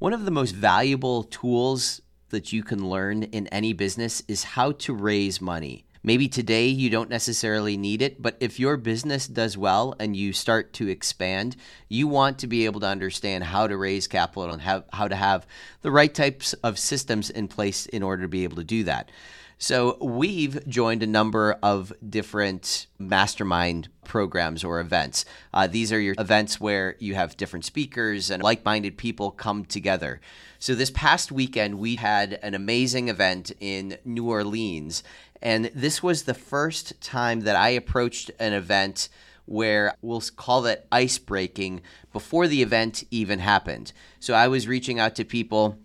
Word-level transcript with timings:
One 0.00 0.14
of 0.14 0.24
the 0.24 0.30
most 0.30 0.54
valuable 0.54 1.24
tools 1.24 2.00
that 2.30 2.54
you 2.54 2.62
can 2.62 2.88
learn 2.88 3.24
in 3.24 3.48
any 3.48 3.74
business 3.74 4.22
is 4.26 4.44
how 4.44 4.72
to 4.72 4.94
raise 4.94 5.42
money. 5.42 5.84
Maybe 6.02 6.26
today 6.26 6.68
you 6.68 6.88
don't 6.88 7.10
necessarily 7.10 7.76
need 7.76 8.00
it, 8.00 8.22
but 8.22 8.38
if 8.40 8.58
your 8.58 8.78
business 8.78 9.26
does 9.26 9.58
well 9.58 9.94
and 10.00 10.16
you 10.16 10.32
start 10.32 10.72
to 10.72 10.88
expand, 10.88 11.54
you 11.90 12.08
want 12.08 12.38
to 12.38 12.46
be 12.46 12.64
able 12.64 12.80
to 12.80 12.86
understand 12.86 13.44
how 13.44 13.66
to 13.66 13.76
raise 13.76 14.08
capital 14.08 14.50
and 14.50 14.62
have, 14.62 14.84
how 14.90 15.06
to 15.06 15.16
have 15.16 15.46
the 15.82 15.90
right 15.90 16.14
types 16.14 16.54
of 16.64 16.78
systems 16.78 17.28
in 17.28 17.46
place 17.46 17.84
in 17.84 18.02
order 18.02 18.22
to 18.22 18.28
be 18.28 18.44
able 18.44 18.56
to 18.56 18.64
do 18.64 18.84
that. 18.84 19.10
So 19.62 19.98
we've 20.00 20.66
joined 20.66 21.02
a 21.02 21.06
number 21.06 21.58
of 21.62 21.92
different 22.08 22.86
mastermind 22.98 23.90
programs 24.04 24.64
or 24.64 24.80
events. 24.80 25.26
Uh, 25.52 25.66
these 25.66 25.92
are 25.92 26.00
your 26.00 26.14
events 26.16 26.58
where 26.58 26.96
you 26.98 27.14
have 27.14 27.36
different 27.36 27.66
speakers 27.66 28.30
and 28.30 28.42
like 28.42 28.64
minded 28.64 28.96
people 28.96 29.30
come 29.30 29.66
together. 29.66 30.22
So 30.58 30.74
this 30.74 30.90
past 30.90 31.30
weekend, 31.30 31.78
we 31.78 31.96
had 31.96 32.38
an 32.42 32.54
amazing 32.54 33.10
event 33.10 33.52
in 33.60 33.98
New 34.02 34.30
Orleans. 34.30 35.02
And 35.42 35.66
this 35.74 36.02
was 36.02 36.22
the 36.22 36.32
first 36.32 36.98
time 37.02 37.40
that 37.40 37.54
I 37.54 37.68
approached 37.68 38.30
an 38.38 38.54
event 38.54 39.10
where 39.44 39.92
we'll 40.00 40.22
call 40.36 40.64
it 40.64 40.86
ice 40.90 41.18
breaking 41.18 41.82
before 42.14 42.46
the 42.46 42.62
event 42.62 43.04
even 43.10 43.40
happened. 43.40 43.92
So 44.20 44.32
I 44.32 44.48
was 44.48 44.66
reaching 44.66 44.98
out 44.98 45.14
to 45.16 45.24
people 45.24 45.78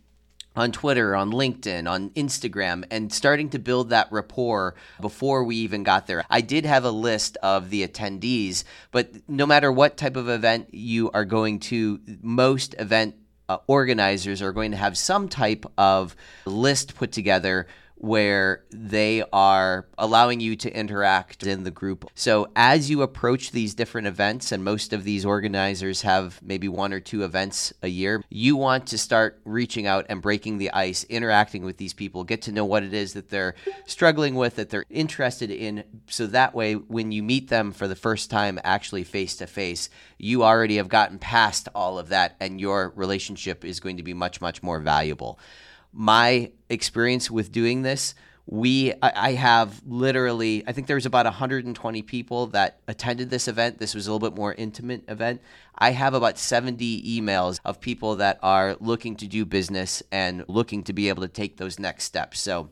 on 0.56 0.72
Twitter, 0.72 1.16
on 1.16 1.32
LinkedIn, 1.32 1.90
on 1.90 2.10
Instagram, 2.12 2.86
and 2.90 3.12
starting 3.12 3.50
to 3.50 3.60
build 3.60 3.90
that 3.90 4.12
rapport 4.12 4.76
before 5.02 5.44
we 5.44 5.58
even 5.58 5.84
got 5.84 6.08
there. 6.08 6.24
I 6.30 6.42
did 6.42 6.66
have 6.66 6.84
a 6.84 6.92
list 6.92 7.38
of 7.44 7.70
the 7.70 7.88
attendees, 7.88 8.64
but 8.92 9.12
no 9.28 9.46
matter 9.46 9.72
what 9.72 9.98
type 9.98 10.16
of 10.16 10.30
event 10.30 10.74
you 10.74 11.12
are 11.12 11.26
going 11.26 11.60
to, 11.60 12.00
most 12.22 12.76
event 12.80 13.16
uh, 13.48 13.58
organizers 13.68 14.42
are 14.42 14.52
going 14.52 14.72
to 14.72 14.78
have 14.78 14.98
some 14.98 15.30
type 15.30 15.66
of 15.78 16.16
list 16.46 16.96
put 16.96 17.12
together 17.12 17.68
where 17.96 18.64
they 18.72 19.24
are 19.32 19.88
allowing 19.98 20.40
you 20.40 20.56
to 20.56 20.78
interact 20.78 21.44
in 21.44 21.64
the 21.64 21.72
group. 21.72 22.10
So, 22.14 22.50
as 22.56 22.90
you 22.90 23.02
approach 23.02 23.52
these 23.52 23.74
different 23.74 24.08
events, 24.08 24.52
and 24.52 24.64
most 24.64 24.94
of 24.94 25.04
these 25.04 25.26
organizers 25.26 26.02
have 26.02 26.40
maybe 26.44 26.68
one 26.68 26.94
or 26.94 27.00
two 27.00 27.24
events 27.24 27.74
a 27.82 27.88
year, 27.88 28.24
you 28.30 28.56
want 28.58 28.88
to 28.88 28.98
start 28.98 29.40
reaching 29.46 29.88
out 29.88 30.06
and 30.10 30.22
breaking 30.22 30.58
the 30.58 30.72
ice, 30.72 31.06
interacting 31.06 31.64
with 31.64 31.78
these 31.78 31.94
people, 31.94 32.24
get 32.24 32.42
to 32.44 32.52
know 32.52 32.66
what 32.66 32.84
it 32.84 32.94
is 32.94 33.14
that 33.14 33.30
they're 33.30 33.56
struggling 33.86 34.36
with, 34.36 34.56
that 34.56 34.70
they're 34.70 34.86
interested 34.90 35.50
in. 35.50 35.84
So 36.08 36.28
that 36.28 36.54
way, 36.54 36.74
when 36.74 37.12
you 37.12 37.24
meet 37.24 37.50
them 37.50 37.72
for 37.72 37.88
the 37.88 37.96
first 37.96 38.30
time, 38.30 38.60
actually 38.64 39.04
face 39.04 39.36
to 39.38 39.48
face, 39.48 39.90
you 40.18 40.44
already 40.44 40.78
have 40.78 40.90
gotten 40.90 41.18
past 41.18 41.70
all 41.74 41.98
of 41.98 42.10
that, 42.10 42.36
and 42.40 42.60
your 42.60 42.92
relationship 42.96 43.64
is 43.64 43.80
going 43.80 43.98
to 43.98 44.04
be 44.04 44.14
much, 44.14 44.42
much 44.42 44.62
more 44.62 44.80
valuable 44.80 45.40
my 45.96 46.52
experience 46.70 47.32
with 47.32 47.52
doing 47.52 47.82
this, 47.82 48.14
we 48.46 48.94
I, 49.02 49.32
have 49.32 49.82
literally 49.88 50.64
I 50.68 50.72
think 50.72 50.86
there 50.86 50.96
was 50.96 51.08
about 51.08 51.26
120 51.26 52.02
people 52.04 52.48
that 52.48 52.80
attended 52.88 53.32
this 53.32 53.48
event. 53.48 53.80
This 53.80 53.96
was 53.96 54.06
a 54.06 54.14
little 54.14 54.30
bit 54.30 54.38
more 54.38 54.54
intimate 54.54 55.04
event. 55.08 55.42
I 55.76 55.92
have 55.92 56.14
about 56.14 56.38
70 56.38 57.20
emails 57.20 57.60
of 57.66 57.82
people 57.82 58.18
that 58.18 58.38
are 58.44 58.76
looking 58.80 59.16
to 59.16 59.28
do 59.28 59.46
business 59.46 60.04
and 60.12 60.46
looking 60.48 60.84
to 60.84 60.94
be 60.94 61.10
able 61.10 61.24
to 61.24 61.28
take 61.28 61.58
those 61.58 61.80
next 61.80 62.04
steps. 62.04 62.40
So 62.40 62.70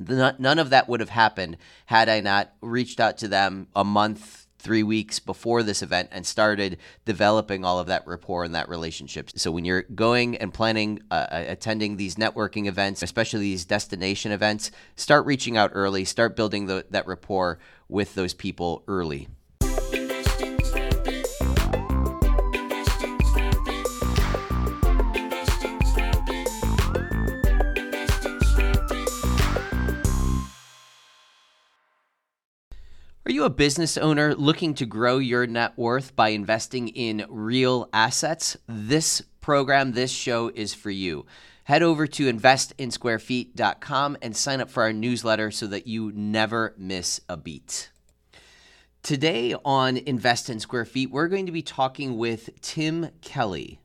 none 0.00 0.58
of 0.58 0.70
that 0.70 0.88
would 0.88 1.00
have 1.00 1.10
happened 1.10 1.58
had 1.86 2.08
I 2.08 2.20
not 2.20 2.52
reached 2.60 2.98
out 2.98 3.18
to 3.18 3.28
them 3.28 3.68
a 3.76 3.84
month 3.84 4.45
three 4.66 4.82
weeks 4.82 5.20
before 5.20 5.62
this 5.62 5.80
event 5.80 6.08
and 6.10 6.26
started 6.26 6.76
developing 7.04 7.64
all 7.64 7.78
of 7.78 7.86
that 7.86 8.04
rapport 8.04 8.42
and 8.42 8.52
that 8.56 8.68
relationship. 8.68 9.30
So 9.36 9.52
when 9.52 9.64
you're 9.64 9.82
going 9.82 10.36
and 10.38 10.52
planning, 10.52 11.02
uh, 11.08 11.14
uh, 11.30 11.44
attending 11.46 11.96
these 11.96 12.16
networking 12.16 12.66
events, 12.66 13.00
especially 13.00 13.42
these 13.42 13.64
destination 13.64 14.32
events, 14.32 14.72
start 14.96 15.24
reaching 15.24 15.56
out 15.56 15.70
early, 15.72 16.04
start 16.04 16.34
building 16.34 16.66
the, 16.66 16.84
that 16.90 17.06
rapport 17.06 17.60
with 17.88 18.16
those 18.16 18.34
people 18.34 18.82
early. 18.88 19.28
You 33.36 33.44
a 33.44 33.50
business 33.50 33.98
owner 33.98 34.34
looking 34.34 34.72
to 34.72 34.86
grow 34.86 35.18
your 35.18 35.46
net 35.46 35.76
worth 35.76 36.16
by 36.16 36.30
investing 36.30 36.88
in 36.88 37.26
real 37.28 37.86
assets? 37.92 38.56
This 38.66 39.20
program, 39.42 39.92
this 39.92 40.10
show 40.10 40.50
is 40.54 40.72
for 40.72 40.90
you. 40.90 41.26
Head 41.64 41.82
over 41.82 42.06
to 42.06 42.32
investinsquarefeet.com 42.32 44.16
and 44.22 44.34
sign 44.34 44.62
up 44.62 44.70
for 44.70 44.84
our 44.84 44.92
newsletter 44.94 45.50
so 45.50 45.66
that 45.66 45.86
you 45.86 46.12
never 46.14 46.74
miss 46.78 47.20
a 47.28 47.36
beat. 47.36 47.90
Today 49.02 49.54
on 49.66 49.98
Invest 49.98 50.48
in 50.48 50.58
Square 50.58 50.86
Feet, 50.86 51.10
we're 51.10 51.28
going 51.28 51.44
to 51.44 51.52
be 51.52 51.60
talking 51.60 52.16
with 52.16 52.58
Tim 52.62 53.10
Kelly. 53.20 53.80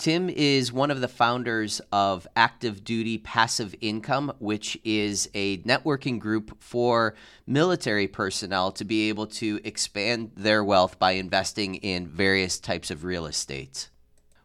Tim 0.00 0.30
is 0.30 0.72
one 0.72 0.90
of 0.90 1.02
the 1.02 1.08
founders 1.08 1.82
of 1.92 2.26
Active 2.34 2.84
Duty 2.84 3.18
Passive 3.18 3.74
Income, 3.82 4.32
which 4.38 4.78
is 4.82 5.28
a 5.34 5.58
networking 5.58 6.18
group 6.18 6.56
for 6.58 7.14
military 7.46 8.08
personnel 8.08 8.72
to 8.72 8.84
be 8.86 9.10
able 9.10 9.26
to 9.26 9.60
expand 9.62 10.30
their 10.34 10.64
wealth 10.64 10.98
by 10.98 11.12
investing 11.12 11.74
in 11.74 12.08
various 12.08 12.58
types 12.58 12.90
of 12.90 13.04
real 13.04 13.26
estate. 13.26 13.90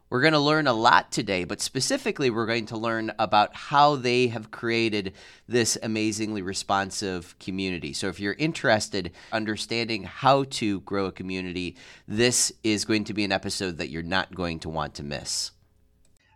We're 0.08 0.20
going 0.20 0.34
to 0.34 0.38
learn 0.38 0.68
a 0.68 0.72
lot 0.72 1.10
today, 1.10 1.42
but 1.42 1.60
specifically, 1.60 2.30
we're 2.30 2.46
going 2.46 2.66
to 2.66 2.76
learn 2.76 3.10
about 3.18 3.56
how 3.56 3.96
they 3.96 4.28
have 4.28 4.52
created 4.52 5.14
this 5.48 5.76
amazingly 5.82 6.42
responsive 6.42 7.36
community. 7.40 7.92
So, 7.92 8.06
if 8.06 8.20
you're 8.20 8.34
interested 8.34 9.08
in 9.08 9.12
understanding 9.32 10.04
how 10.04 10.44
to 10.44 10.80
grow 10.82 11.06
a 11.06 11.12
community, 11.12 11.76
this 12.06 12.52
is 12.62 12.84
going 12.84 13.02
to 13.04 13.14
be 13.14 13.24
an 13.24 13.32
episode 13.32 13.78
that 13.78 13.88
you're 13.88 14.04
not 14.04 14.32
going 14.32 14.60
to 14.60 14.68
want 14.68 14.94
to 14.94 15.02
miss. 15.02 15.50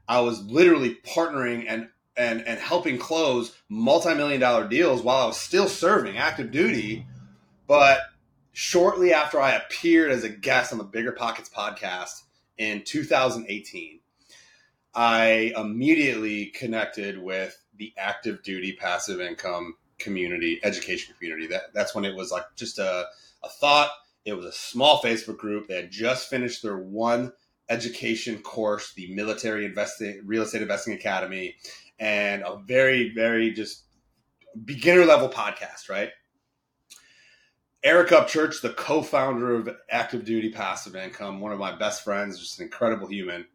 I 0.09 0.21
was 0.21 0.43
literally 0.43 0.97
partnering 1.07 1.67
and 1.69 1.89
and 2.17 2.43
and 2.43 2.59
helping 2.59 2.99
close 2.99 3.57
multi-million 3.69 4.41
dollar 4.41 4.67
deals 4.67 5.01
while 5.01 5.23
I 5.23 5.27
was 5.27 5.41
still 5.41 5.69
serving 5.69 6.19
active 6.19 6.51
duty, 6.51 7.07
but 7.69 8.01
shortly 8.51 9.15
after 9.15 9.41
I 9.41 9.53
appeared 9.53 10.11
as 10.11 10.25
a 10.25 10.29
guest 10.29 10.73
on 10.73 10.79
the 10.79 10.85
Bigger 10.85 11.13
Pockets 11.13 11.49
podcast 11.49 12.23
in 12.61 12.83
2018, 12.85 14.01
I 14.95 15.53
immediately 15.57 16.47
connected 16.47 17.17
with 17.17 17.59
the 17.77 17.95
active 17.97 18.43
duty 18.43 18.77
passive 18.79 19.19
income 19.19 19.77
community, 19.99 20.61
education 20.63 21.15
community. 21.19 21.47
That 21.47 21.73
that's 21.73 21.95
when 21.95 22.05
it 22.05 22.15
was 22.15 22.31
like 22.31 22.45
just 22.57 22.79
a, 22.79 23.07
a 23.43 23.49
thought. 23.49 23.91
It 24.27 24.35
was 24.35 24.45
a 24.45 24.53
small 24.53 25.01
Facebook 25.01 25.39
group. 25.39 25.69
They 25.69 25.77
had 25.77 25.91
just 25.91 26.29
finished 26.29 26.63
their 26.63 26.77
one 26.77 27.33
education 27.71 28.43
course, 28.43 28.93
the 28.93 29.15
Military 29.15 29.65
Investing 29.65 30.21
Real 30.27 30.43
Estate 30.43 30.61
Investing 30.61 30.93
Academy, 30.93 31.57
and 31.99 32.43
a 32.43 32.59
very, 32.67 33.15
very 33.15 33.53
just 33.53 33.85
beginner 34.67 35.07
level 35.07 35.31
podcast, 35.31 35.89
right? 35.89 36.11
Eric 37.83 38.09
Upchurch, 38.11 38.61
the 38.61 38.75
co-founder 38.75 39.55
of 39.55 39.75
Active 39.89 40.27
Duty 40.27 40.51
Passive 40.51 40.95
Income, 40.95 41.41
one 41.41 41.53
of 41.53 41.59
my 41.59 41.75
best 41.75 42.05
friends, 42.05 42.39
just 42.39 42.59
an 42.59 42.67
incredible 42.67 43.07
human. 43.07 43.47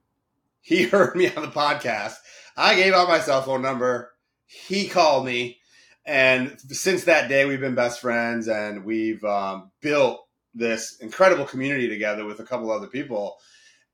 He 0.61 0.83
heard 0.87 1.15
me 1.15 1.31
on 1.31 1.43
the 1.43 1.49
podcast. 1.49 2.15
I 2.57 2.75
gave 2.75 2.93
out 2.93 3.07
my 3.07 3.19
cell 3.19 3.43
phone 3.43 3.61
number. 3.61 4.13
He 4.47 4.87
called 4.87 5.25
me, 5.25 5.59
and 6.05 6.59
since 6.69 7.03
that 7.03 7.29
day, 7.29 7.45
we've 7.45 7.59
been 7.59 7.75
best 7.75 7.99
friends, 7.99 8.47
and 8.47 8.83
we've 8.83 9.23
um, 9.23 9.71
built 9.81 10.25
this 10.55 10.97
incredible 11.01 11.45
community 11.45 11.87
together 11.87 12.25
with 12.25 12.39
a 12.39 12.43
couple 12.43 12.71
other 12.71 12.87
people. 12.87 13.37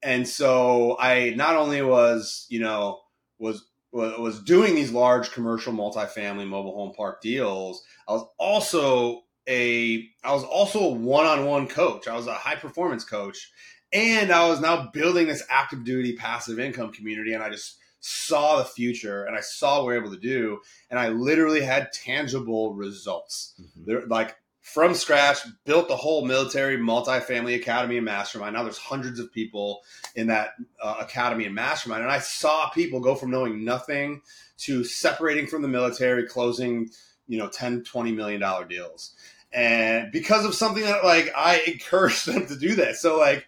And 0.04 0.28
so 0.28 0.98
I 1.00 1.34
not 1.36 1.56
only 1.56 1.82
was 1.82 2.46
you 2.50 2.60
know 2.60 3.00
was 3.38 3.66
was 3.92 4.42
doing 4.44 4.76
these 4.76 4.92
large 4.92 5.32
commercial 5.32 5.74
multifamily 5.74 6.48
mobile 6.48 6.76
home 6.76 6.94
park 6.96 7.22
deals, 7.22 7.84
I 8.08 8.14
was 8.14 8.26
also 8.38 9.24
a 9.48 10.08
I 10.24 10.34
was 10.34 10.44
also 10.44 10.80
a 10.82 10.94
one-on-one 10.94 11.68
coach. 11.68 12.08
I 12.08 12.16
was 12.16 12.28
a 12.28 12.34
high 12.34 12.56
performance 12.56 13.04
coach 13.04 13.52
and 13.94 14.32
I 14.32 14.48
was 14.48 14.62
now 14.62 14.90
building 14.94 15.28
this 15.28 15.44
active 15.50 15.84
duty 15.84 16.16
passive 16.16 16.60
income 16.60 16.92
community 16.92 17.34
and 17.34 17.44
I 17.44 17.50
just 17.50 17.78
saw 18.00 18.58
the 18.58 18.66
future 18.66 19.26
and 19.26 19.36
I 19.36 19.42
saw 19.42 19.78
what 19.78 19.88
we 19.88 19.94
are 19.94 20.00
able 20.00 20.12
to 20.12 20.20
do 20.20 20.60
and 20.90 21.00
I 21.00 21.10
literally 21.10 21.62
had 21.62 21.92
tangible 21.92 22.74
results. 22.74 23.54
Mm-hmm. 23.60 23.86
There 23.86 24.06
like 24.08 24.36
from 24.62 24.94
scratch, 24.94 25.40
built 25.66 25.88
the 25.88 25.96
whole 25.96 26.24
military 26.24 26.78
multifamily 26.78 27.56
academy 27.56 27.98
and 27.98 28.06
mastermind. 28.06 28.54
Now 28.54 28.64
there's 28.64 28.78
hundreds 28.78 29.20
of 29.20 29.34
people 29.34 29.82
in 30.16 30.28
that 30.28 30.52
uh, 30.82 30.98
academy 31.00 31.46
and 31.46 31.56
mastermind. 31.56 32.04
And 32.04 32.12
I 32.12 32.20
saw 32.20 32.70
people 32.70 33.00
go 33.00 33.16
from 33.16 33.32
knowing 33.32 33.66
nothing 33.66 34.22
to 34.60 34.84
separating 34.84 35.48
from 35.48 35.64
the 35.64 35.68
military, 35.68 36.28
closing, 36.28 36.90
you 37.32 37.38
know, 37.38 37.48
10, 37.48 37.86
20 37.86 38.12
million 38.12 38.42
dollar 38.42 38.66
deals. 38.66 39.16
And 39.54 40.12
because 40.12 40.44
of 40.44 40.54
something 40.54 40.84
that 40.84 41.06
like 41.06 41.32
I 41.36 41.64
encouraged 41.68 42.26
them 42.26 42.46
to 42.48 42.58
do 42.58 42.76
that. 42.76 42.98
So 42.98 43.18
like 43.18 43.48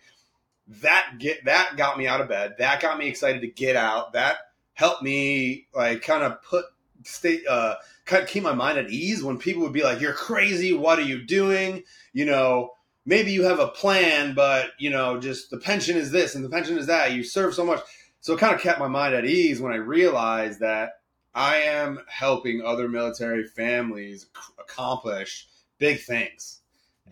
that 0.81 1.15
get 1.19 1.43
that 1.45 1.75
got 1.75 1.97
me 1.97 2.07
out 2.07 2.21
of 2.21 2.29
bed. 2.29 2.55
That 2.59 2.81
got 2.81 2.97
me 2.97 3.09
excited 3.09 3.41
to 3.41 3.47
get 3.47 3.75
out. 3.75 4.13
That 4.13 4.37
helped 4.73 5.03
me 5.03 5.67
like 5.75 6.01
kind 6.01 6.23
of 6.23 6.41
put 6.41 6.63
stay 7.03 7.41
uh 7.49 7.75
kind 8.05 8.23
of 8.23 8.29
keep 8.29 8.43
my 8.43 8.53
mind 8.53 8.77
at 8.77 8.89
ease 8.89 9.21
when 9.21 9.37
people 9.37 9.63
would 9.63 9.73
be 9.73 9.83
like, 9.83 9.99
"You're 9.99 10.13
crazy. 10.13 10.73
What 10.73 10.97
are 10.97 11.03
you 11.03 11.21
doing?" 11.25 11.83
You 12.13 12.23
know, 12.25 12.71
maybe 13.05 13.33
you 13.33 13.43
have 13.43 13.59
a 13.59 13.67
plan, 13.67 14.33
but 14.33 14.71
you 14.79 14.91
know, 14.91 15.19
just 15.19 15.49
the 15.49 15.57
pension 15.57 15.97
is 15.97 16.09
this 16.11 16.35
and 16.35 16.45
the 16.45 16.49
pension 16.49 16.77
is 16.77 16.87
that. 16.87 17.11
You 17.11 17.23
serve 17.23 17.53
so 17.53 17.65
much, 17.65 17.81
so 18.21 18.33
it 18.33 18.39
kind 18.39 18.55
of 18.55 18.61
kept 18.61 18.79
my 18.79 18.87
mind 18.87 19.13
at 19.13 19.25
ease 19.25 19.59
when 19.59 19.73
I 19.73 19.77
realized 19.77 20.61
that 20.61 20.91
I 21.35 21.57
am 21.57 21.99
helping 22.07 22.61
other 22.63 22.87
military 22.87 23.47
families 23.47 24.27
accomplish 24.59 25.47
big 25.79 26.01
things, 26.01 26.61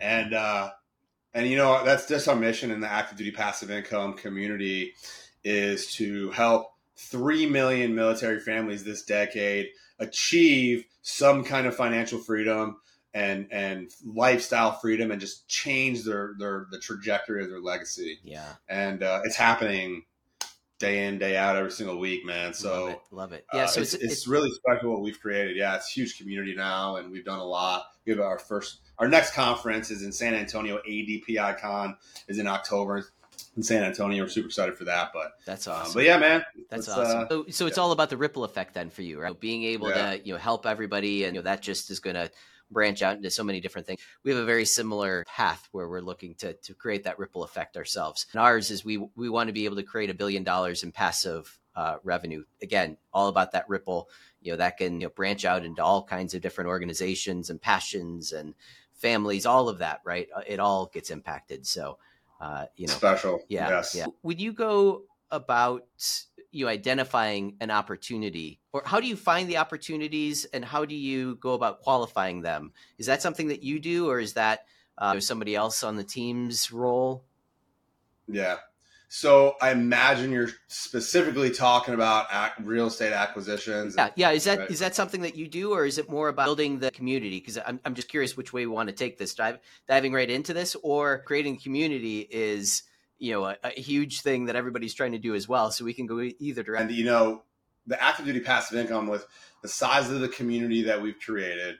and 0.00 0.34
uh, 0.34 0.70
and 1.34 1.46
you 1.46 1.56
know 1.56 1.84
that's 1.84 2.06
just 2.06 2.28
our 2.28 2.36
mission 2.36 2.70
in 2.70 2.80
the 2.80 2.90
active 2.90 3.18
duty 3.18 3.32
passive 3.32 3.70
income 3.70 4.14
community 4.14 4.94
is 5.44 5.92
to 5.94 6.30
help 6.30 6.68
three 6.96 7.46
million 7.46 7.94
military 7.94 8.38
families 8.38 8.84
this 8.84 9.02
decade 9.02 9.68
achieve 9.98 10.84
some 11.02 11.42
kind 11.42 11.66
of 11.66 11.74
financial 11.74 12.18
freedom 12.18 12.76
and 13.14 13.48
and 13.50 13.90
lifestyle 14.04 14.72
freedom 14.72 15.10
and 15.10 15.20
just 15.20 15.48
change 15.48 16.04
their 16.04 16.34
their 16.38 16.66
the 16.70 16.78
trajectory 16.78 17.42
of 17.42 17.50
their 17.50 17.60
legacy. 17.60 18.18
Yeah, 18.22 18.52
and 18.68 19.02
uh, 19.02 19.22
it's 19.24 19.36
happening 19.36 20.04
day 20.82 21.06
in 21.06 21.16
day 21.16 21.36
out 21.36 21.56
every 21.56 21.70
single 21.70 21.98
week, 21.98 22.26
man. 22.26 22.52
So 22.52 22.84
love 22.84 22.90
it. 22.90 23.00
Love 23.12 23.32
it. 23.32 23.46
Yeah, 23.54 23.62
uh, 23.62 23.66
so 23.68 23.80
it's, 23.80 23.94
it's, 23.94 24.04
it's, 24.04 24.26
really 24.26 24.50
special 24.50 24.90
what 24.90 25.00
we've 25.00 25.18
created. 25.18 25.56
Yeah, 25.56 25.76
it's 25.76 25.88
a 25.88 25.92
huge 25.92 26.18
community 26.18 26.54
now, 26.54 26.96
and 26.96 27.10
we've 27.10 27.24
done 27.24 27.38
a 27.38 27.44
lot. 27.44 27.84
We 28.04 28.12
have 28.12 28.20
our 28.20 28.38
first, 28.38 28.80
our 28.98 29.08
next 29.08 29.32
conference 29.32 29.90
is 29.90 30.02
in 30.02 30.12
San 30.12 30.34
Antonio. 30.34 30.80
ADPI 30.86 31.58
Con 31.60 31.96
is 32.28 32.38
in 32.38 32.46
October 32.46 33.06
in 33.56 33.62
San 33.62 33.82
Antonio. 33.84 34.24
We're 34.24 34.28
super 34.28 34.48
excited 34.48 34.76
for 34.76 34.84
that. 34.84 35.10
But 35.14 35.32
that's 35.46 35.66
um, 35.66 35.74
awesome. 35.74 35.94
but 35.94 36.04
yeah, 36.04 36.18
man, 36.18 36.44
that's 36.68 36.88
awesome. 36.88 37.20
Uh, 37.20 37.28
so, 37.28 37.44
so 37.48 37.66
it's 37.66 37.76
yeah. 37.76 37.82
all 37.82 37.92
about 37.92 38.10
the 38.10 38.16
ripple 38.16 38.44
effect 38.44 38.74
then 38.74 38.90
for 38.90 39.02
you, 39.02 39.20
right? 39.20 39.38
Being 39.38 39.62
able 39.62 39.88
yeah. 39.88 40.16
to 40.16 40.26
you 40.26 40.32
know 40.34 40.38
help 40.38 40.66
everybody, 40.66 41.24
and 41.24 41.34
you 41.34 41.40
know 41.40 41.44
that 41.44 41.62
just 41.62 41.90
is 41.90 42.00
going 42.00 42.16
to 42.16 42.30
branch 42.72 43.02
out 43.02 43.16
into 43.16 43.30
so 43.30 43.44
many 43.44 43.60
different 43.60 43.86
things. 43.86 44.00
We 44.24 44.30
have 44.32 44.40
a 44.40 44.46
very 44.46 44.64
similar 44.64 45.24
path 45.26 45.68
where 45.72 45.88
we're 45.88 46.00
looking 46.00 46.34
to 46.36 46.54
to 46.54 46.74
create 46.74 47.04
that 47.04 47.18
ripple 47.18 47.44
effect 47.44 47.76
ourselves. 47.76 48.26
And 48.32 48.40
ours 48.40 48.70
is 48.70 48.84
we 48.84 48.98
we 49.16 49.28
want 49.28 49.48
to 49.48 49.52
be 49.52 49.64
able 49.64 49.76
to 49.76 49.82
create 49.82 50.10
a 50.10 50.14
billion 50.14 50.44
dollars 50.44 50.82
in 50.82 50.92
passive 50.92 51.58
uh, 51.76 51.96
revenue. 52.02 52.44
Again, 52.62 52.96
all 53.12 53.28
about 53.28 53.52
that 53.52 53.68
ripple. 53.68 54.08
You 54.40 54.52
know 54.52 54.58
that 54.58 54.78
can 54.78 55.00
you 55.00 55.06
know, 55.06 55.10
branch 55.10 55.44
out 55.44 55.64
into 55.64 55.82
all 55.82 56.02
kinds 56.02 56.34
of 56.34 56.42
different 56.42 56.68
organizations 56.68 57.50
and 57.50 57.60
passions 57.60 58.32
and 58.32 58.54
families. 58.94 59.46
All 59.46 59.68
of 59.68 59.78
that, 59.78 60.00
right? 60.04 60.28
Uh, 60.34 60.42
it 60.46 60.60
all 60.60 60.86
gets 60.86 61.10
impacted. 61.10 61.66
So. 61.66 61.98
Uh, 62.40 62.66
you 62.74 62.88
know, 62.88 62.92
special. 62.94 63.40
Yeah, 63.46 63.68
yes. 63.68 63.94
yeah. 63.94 64.06
Would 64.24 64.40
you 64.40 64.52
go 64.52 65.02
about 65.30 65.86
you 66.52 66.68
identifying 66.68 67.56
an 67.60 67.70
opportunity? 67.70 68.60
Or 68.72 68.82
how 68.84 69.00
do 69.00 69.06
you 69.06 69.16
find 69.16 69.48
the 69.48 69.56
opportunities 69.56 70.44
and 70.46 70.64
how 70.64 70.84
do 70.84 70.94
you 70.94 71.36
go 71.36 71.54
about 71.54 71.80
qualifying 71.80 72.42
them? 72.42 72.72
Is 72.98 73.06
that 73.06 73.22
something 73.22 73.48
that 73.48 73.62
you 73.62 73.80
do 73.80 74.08
or 74.08 74.20
is 74.20 74.34
that 74.34 74.66
uh, 74.98 75.18
somebody 75.20 75.56
else 75.56 75.82
on 75.82 75.96
the 75.96 76.04
team's 76.04 76.70
role? 76.70 77.24
Yeah. 78.28 78.58
So 79.14 79.56
i 79.60 79.70
imagine 79.72 80.32
you're 80.32 80.48
specifically 80.68 81.50
talking 81.50 81.92
about 81.92 82.28
ac- 82.32 82.66
real 82.66 82.86
estate 82.86 83.12
acquisitions 83.12 83.94
yeah 83.94 84.08
yeah. 84.16 84.30
Is 84.30 84.44
that 84.44 84.58
right? 84.60 84.70
is 84.70 84.78
that 84.78 84.94
something 84.94 85.20
that 85.20 85.36
you 85.36 85.48
do 85.48 85.72
or 85.72 85.84
is 85.84 85.98
it 85.98 86.08
more 86.08 86.30
about 86.30 86.46
building 86.46 86.78
the 86.78 86.90
community? 86.90 87.38
Because 87.38 87.58
I'm, 87.58 87.78
I'm 87.84 87.94
just 87.94 88.08
curious 88.08 88.38
which 88.38 88.54
way 88.54 88.64
we 88.64 88.72
want 88.72 88.88
to 88.88 88.94
take 88.94 89.18
this 89.18 89.34
dive, 89.34 89.58
diving 89.86 90.14
right 90.14 90.30
into 90.30 90.54
this 90.54 90.76
or 90.82 91.24
creating 91.26 91.58
community 91.58 92.26
is 92.30 92.84
you 93.22 93.32
know 93.32 93.44
a, 93.44 93.56
a, 93.62 93.70
huge 93.70 94.22
thing 94.22 94.46
that 94.46 94.56
everybody's 94.56 94.94
trying 94.94 95.12
to 95.12 95.18
do 95.18 95.34
as 95.36 95.48
well. 95.48 95.70
So 95.70 95.84
we 95.84 95.94
can 95.94 96.06
go 96.06 96.20
either 96.40 96.64
direction. 96.64 96.88
And 96.88 96.96
you 96.96 97.04
know, 97.04 97.42
the 97.86 98.02
active 98.02 98.26
duty 98.26 98.40
passive 98.40 98.76
income 98.76 99.06
with 99.06 99.24
the 99.62 99.68
size 99.68 100.10
of 100.10 100.20
the 100.20 100.28
community 100.28 100.82
that 100.82 101.00
we've 101.00 101.18
created, 101.20 101.76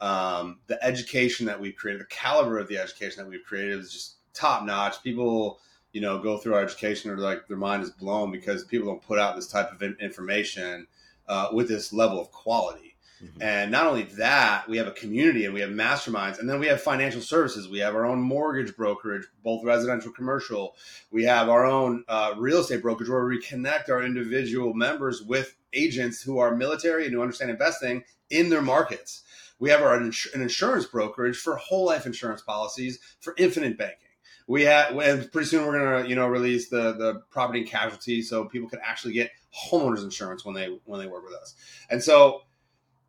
um, 0.00 0.60
the 0.68 0.82
education 0.82 1.44
that 1.46 1.60
we've 1.60 1.76
created, 1.76 2.00
the 2.00 2.06
caliber 2.06 2.58
of 2.58 2.66
the 2.68 2.78
education 2.78 3.22
that 3.22 3.28
we've 3.28 3.44
created 3.44 3.78
is 3.78 3.92
just 3.92 4.14
top 4.32 4.64
notch. 4.64 5.02
People, 5.02 5.60
you 5.92 6.00
know, 6.00 6.18
go 6.18 6.38
through 6.38 6.54
our 6.54 6.62
education 6.62 7.10
or 7.10 7.18
like 7.18 7.46
their 7.46 7.58
mind 7.58 7.82
is 7.82 7.90
blown 7.90 8.32
because 8.32 8.64
people 8.64 8.88
don't 8.88 9.02
put 9.02 9.18
out 9.18 9.36
this 9.36 9.48
type 9.48 9.70
of 9.70 9.82
information 10.00 10.86
uh, 11.28 11.48
with 11.52 11.68
this 11.68 11.92
level 11.92 12.18
of 12.18 12.32
quality. 12.32 12.89
Mm-hmm. 13.22 13.42
And 13.42 13.70
not 13.70 13.86
only 13.86 14.04
that, 14.04 14.68
we 14.68 14.78
have 14.78 14.86
a 14.86 14.92
community 14.92 15.44
and 15.44 15.52
we 15.52 15.60
have 15.60 15.70
masterminds, 15.70 16.38
and 16.38 16.48
then 16.48 16.58
we 16.58 16.66
have 16.68 16.80
financial 16.80 17.20
services. 17.20 17.68
We 17.68 17.78
have 17.80 17.94
our 17.94 18.06
own 18.06 18.20
mortgage 18.20 18.74
brokerage, 18.76 19.26
both 19.42 19.64
residential, 19.64 20.12
commercial. 20.12 20.76
We 21.10 21.24
have 21.24 21.48
our 21.48 21.66
own 21.66 22.04
uh, 22.08 22.34
real 22.38 22.60
estate 22.60 22.82
brokerage 22.82 23.10
where 23.10 23.26
we 23.26 23.40
connect 23.40 23.90
our 23.90 24.02
individual 24.02 24.72
members 24.72 25.22
with 25.22 25.56
agents 25.72 26.22
who 26.22 26.38
are 26.38 26.56
military 26.56 27.04
and 27.04 27.14
who 27.14 27.22
understand 27.22 27.50
investing 27.50 28.04
in 28.30 28.48
their 28.48 28.62
markets. 28.62 29.22
We 29.58 29.68
have 29.70 29.82
our 29.82 29.94
an 29.94 30.12
insurance 30.34 30.86
brokerage 30.86 31.36
for 31.36 31.56
whole 31.56 31.84
life 31.84 32.06
insurance 32.06 32.40
policies 32.40 32.98
for 33.20 33.34
infinite 33.36 33.76
banking. 33.76 34.08
We 34.46 34.62
have, 34.62 34.98
and 34.98 35.30
pretty 35.30 35.48
soon 35.48 35.66
we're 35.66 35.78
gonna, 35.78 36.08
you 36.08 36.16
know, 36.16 36.26
release 36.26 36.70
the 36.70 36.94
the 36.94 37.22
property 37.30 37.60
and 37.60 37.68
casualty, 37.68 38.22
so 38.22 38.46
people 38.46 38.68
can 38.68 38.80
actually 38.82 39.12
get 39.12 39.30
homeowners 39.70 40.02
insurance 40.02 40.44
when 40.44 40.54
they 40.54 40.78
when 40.86 40.98
they 40.98 41.06
work 41.06 41.24
with 41.24 41.34
us. 41.34 41.54
And 41.90 42.02
so 42.02 42.42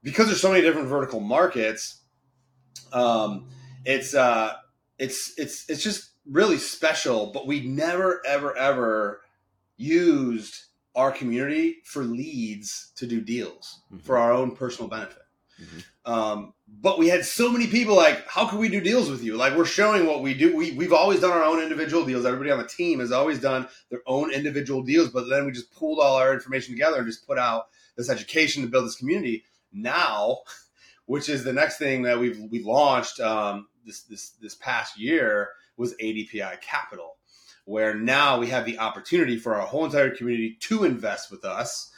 because 0.04 0.28
there's 0.28 0.42
so 0.42 0.52
many 0.52 0.62
different 0.62 0.88
vertical 0.88 1.20
markets, 1.20 2.02
um, 2.94 3.48
it's 3.86 4.14
uh, 4.14 4.54
it's 4.98 5.34
it's 5.38 5.70
it's 5.70 5.84
just 5.84 6.12
really 6.26 6.58
special. 6.58 7.32
But 7.34 7.48
we 7.48 7.62
never 7.62 8.22
ever 8.28 8.56
ever 8.56 9.22
used 9.78 10.56
our 10.96 11.12
community 11.12 11.78
for 11.86 12.04
leads 12.04 12.92
to 12.98 13.08
do 13.08 13.22
deals 13.22 13.82
mm-hmm. 13.88 14.00
for 14.00 14.18
our 14.18 14.32
own 14.32 14.56
personal 14.56 14.90
benefit. 14.90 15.24
Mm-hmm. 15.62 16.12
Um, 16.12 16.54
but 16.68 16.98
we 16.98 17.10
had 17.10 17.26
so 17.26 17.52
many 17.52 17.68
people 17.68 17.96
like, 17.96 18.28
how 18.28 18.48
can 18.48 18.60
we 18.60 18.70
do 18.70 18.82
deals 18.82 19.10
with 19.10 19.24
you? 19.24 19.38
Like 19.38 19.56
we're 19.56 19.66
showing 19.66 20.08
what 20.08 20.22
we 20.22 20.34
do. 20.34 20.56
We, 20.56 20.72
we've 20.72 20.94
always 20.94 21.20
done 21.20 21.32
our 21.32 21.44
own 21.44 21.62
individual 21.62 22.06
deals. 22.06 22.26
Everybody 22.26 22.52
on 22.52 22.58
the 22.58 22.68
team 22.68 23.00
has 23.00 23.12
always 23.12 23.40
done 23.40 23.68
their 23.90 24.02
own 24.08 24.32
individual 24.32 24.82
deals, 24.82 25.10
but 25.10 25.30
then 25.30 25.46
we 25.46 25.52
just 25.52 25.72
pulled 25.74 26.00
all 26.00 26.16
our 26.16 26.34
information 26.34 26.74
together 26.74 26.98
and 26.98 27.06
just 27.06 27.28
put 27.28 27.38
out 27.38 27.68
this 27.98 28.10
education 28.10 28.64
to 28.64 28.70
build 28.70 28.86
this 28.86 28.96
community 28.96 29.44
now, 29.74 30.40
which 31.06 31.30
is 31.30 31.44
the 31.44 31.54
next 31.54 31.78
thing 31.78 32.04
that 32.04 32.20
we've 32.20 32.40
we 32.50 32.64
launched 32.64 33.20
um, 33.20 33.68
this 33.86 34.04
this 34.04 34.32
this 34.42 34.56
past 34.56 35.00
year 35.00 35.50
was 35.78 35.96
ADPI 35.96 36.62
Capital, 36.62 37.18
where 37.66 37.96
now 37.96 38.40
we 38.40 38.48
have 38.48 38.66
the 38.66 38.80
opportunity 38.80 39.38
for 39.38 39.56
our 39.56 39.66
whole 39.66 39.86
entire 39.86 40.16
community 40.16 40.58
to 40.62 40.84
invest 40.84 41.32
with 41.32 41.44
us 41.44 41.92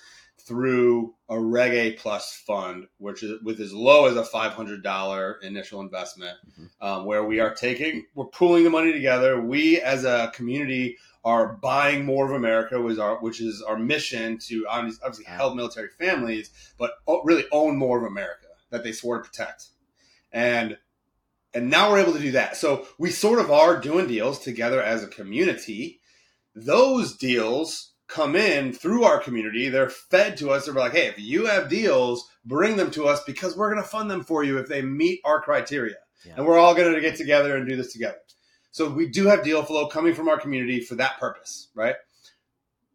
through 0.46 1.14
a 1.30 1.39
Reg 1.39 1.74
A 1.74 1.92
Plus 1.94 2.34
fund, 2.46 2.88
which 2.98 3.24
is 3.24 3.42
with 3.44 3.60
as 3.60 3.74
low 3.74 4.06
as 4.06 4.18
a 4.18 4.25
five 4.25 4.53
hundred 4.53 4.84
dollar 4.84 5.39
initial 5.42 5.82
investment, 5.82 6.38
mm-hmm. 6.50 6.86
um, 6.86 7.06
where 7.06 7.24
we 7.24 7.39
are 7.39 7.53
taking 7.53 8.06
we're 8.15 8.25
pooling 8.25 8.63
the 8.63 8.70
money 8.70 8.92
together. 8.92 9.42
We 9.42 9.80
as 9.80 10.03
a 10.06 10.32
community 10.34 10.98
are 11.24 11.53
buying 11.53 12.06
more 12.06 12.25
of 12.25 12.32
America, 12.32 12.80
was 12.82 13.00
our 13.00 13.18
which 13.18 13.39
is 13.42 13.62
our 13.62 13.77
mission 13.77 14.38
to 14.38 14.65
obviously 14.68 15.25
help 15.25 15.56
military 15.56 15.89
families, 16.00 16.50
but 16.77 16.92
really 17.24 17.46
own 17.51 17.77
more 17.77 17.98
of 17.98 18.03
America 18.03 18.48
that 18.70 18.84
they 18.84 18.92
swore 18.92 19.18
to 19.18 19.30
protect. 19.30 19.68
And 20.32 20.77
and 21.53 21.70
now 21.70 21.92
we're 21.92 22.00
able 22.00 22.13
to 22.13 22.20
do 22.20 22.32
that. 22.32 22.58
So 22.58 22.88
we 22.98 23.12
sort 23.12 23.39
of 23.39 23.51
are 23.51 23.80
doing 23.80 24.08
deals 24.08 24.39
together 24.39 24.82
as 24.82 25.03
a 25.03 25.08
community. 25.08 26.01
Those 26.56 27.15
deals 27.15 27.92
come 28.08 28.36
in 28.36 28.74
through 28.74 29.03
our 29.03 29.20
community. 29.20 29.70
They're 29.70 29.89
fed 29.89 30.38
to 30.38 30.51
us. 30.51 30.65
They're 30.65 30.74
like, 30.74 30.94
hey, 30.94 31.08
if 31.08 31.20
you 31.20 31.46
have 31.46 31.70
deals, 31.70 32.27
bring 32.44 32.75
them 32.75 32.92
to 32.92 33.08
us 33.08 33.24
because 33.24 33.56
we're 33.56 33.72
going 33.72 33.84
to 33.84 33.88
fund 33.88 34.10
them 34.10 34.24
for 34.24 34.44
you 34.44 34.58
if 34.58 34.68
they 34.68 34.82
meet 34.82 35.22
our 35.24 35.42
criteria. 35.42 35.96
Yeah. 36.25 36.34
And 36.38 36.46
we're 36.46 36.58
all 36.58 36.75
going 36.75 36.94
to 36.94 37.01
get 37.01 37.15
together 37.15 37.56
and 37.56 37.68
do 37.68 37.75
this 37.75 37.94
together. 37.94 38.18
So 38.74 38.89
we 38.89 39.06
do 39.06 39.27
have 39.27 39.44
deal 39.44 39.62
flow 39.62 39.88
coming 39.88 40.15
from 40.15 40.27
our 40.27 40.39
community 40.39 40.80
for 40.82 40.96
that 40.96 41.20
purpose, 41.20 41.68
right? 41.75 41.96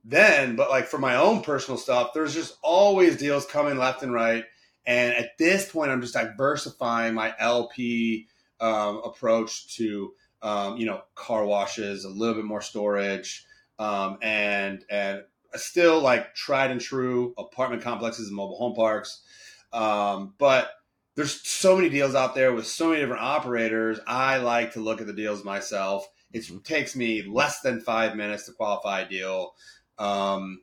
Then, 0.04 0.56
but 0.56 0.70
like 0.70 0.86
for 0.86 0.98
my 0.98 1.14
own 1.14 1.40
personal 1.40 1.78
stuff, 1.78 2.10
there's 2.12 2.34
just 2.34 2.58
always 2.62 3.16
deals 3.16 3.46
coming 3.46 3.78
left 3.78 4.02
and 4.02 4.12
right. 4.12 4.44
And 4.84 5.14
at 5.14 5.38
this 5.38 5.70
point, 5.70 5.92
I'm 5.92 6.00
just 6.00 6.14
diversifying 6.14 7.14
my 7.14 7.32
LP 7.38 8.26
um, 8.58 9.02
approach 9.04 9.76
to, 9.76 10.14
um, 10.42 10.78
you 10.78 10.86
know, 10.86 11.02
car 11.14 11.44
washes, 11.44 12.04
a 12.04 12.08
little 12.08 12.34
bit 12.34 12.44
more 12.44 12.60
storage, 12.60 13.46
um, 13.78 14.18
and 14.20 14.84
and 14.90 15.22
still 15.54 16.00
like 16.00 16.34
tried 16.34 16.72
and 16.72 16.80
true 16.80 17.34
apartment 17.38 17.82
complexes 17.82 18.26
and 18.26 18.36
mobile 18.36 18.58
home 18.58 18.74
parks. 18.74 19.22
Um, 19.72 20.34
but 20.38 20.72
there's 21.18 21.44
so 21.44 21.74
many 21.74 21.88
deals 21.88 22.14
out 22.14 22.36
there 22.36 22.52
with 22.52 22.64
so 22.64 22.90
many 22.90 23.00
different 23.00 23.22
operators. 23.22 23.98
I 24.06 24.36
like 24.36 24.74
to 24.74 24.80
look 24.80 25.00
at 25.00 25.08
the 25.08 25.12
deals 25.12 25.42
myself. 25.42 26.08
It 26.32 26.46
takes 26.62 26.94
me 26.94 27.22
less 27.22 27.60
than 27.60 27.80
five 27.80 28.14
minutes 28.14 28.46
to 28.46 28.52
qualify 28.52 29.00
a 29.00 29.08
deal. 29.08 29.54
Um, 29.98 30.60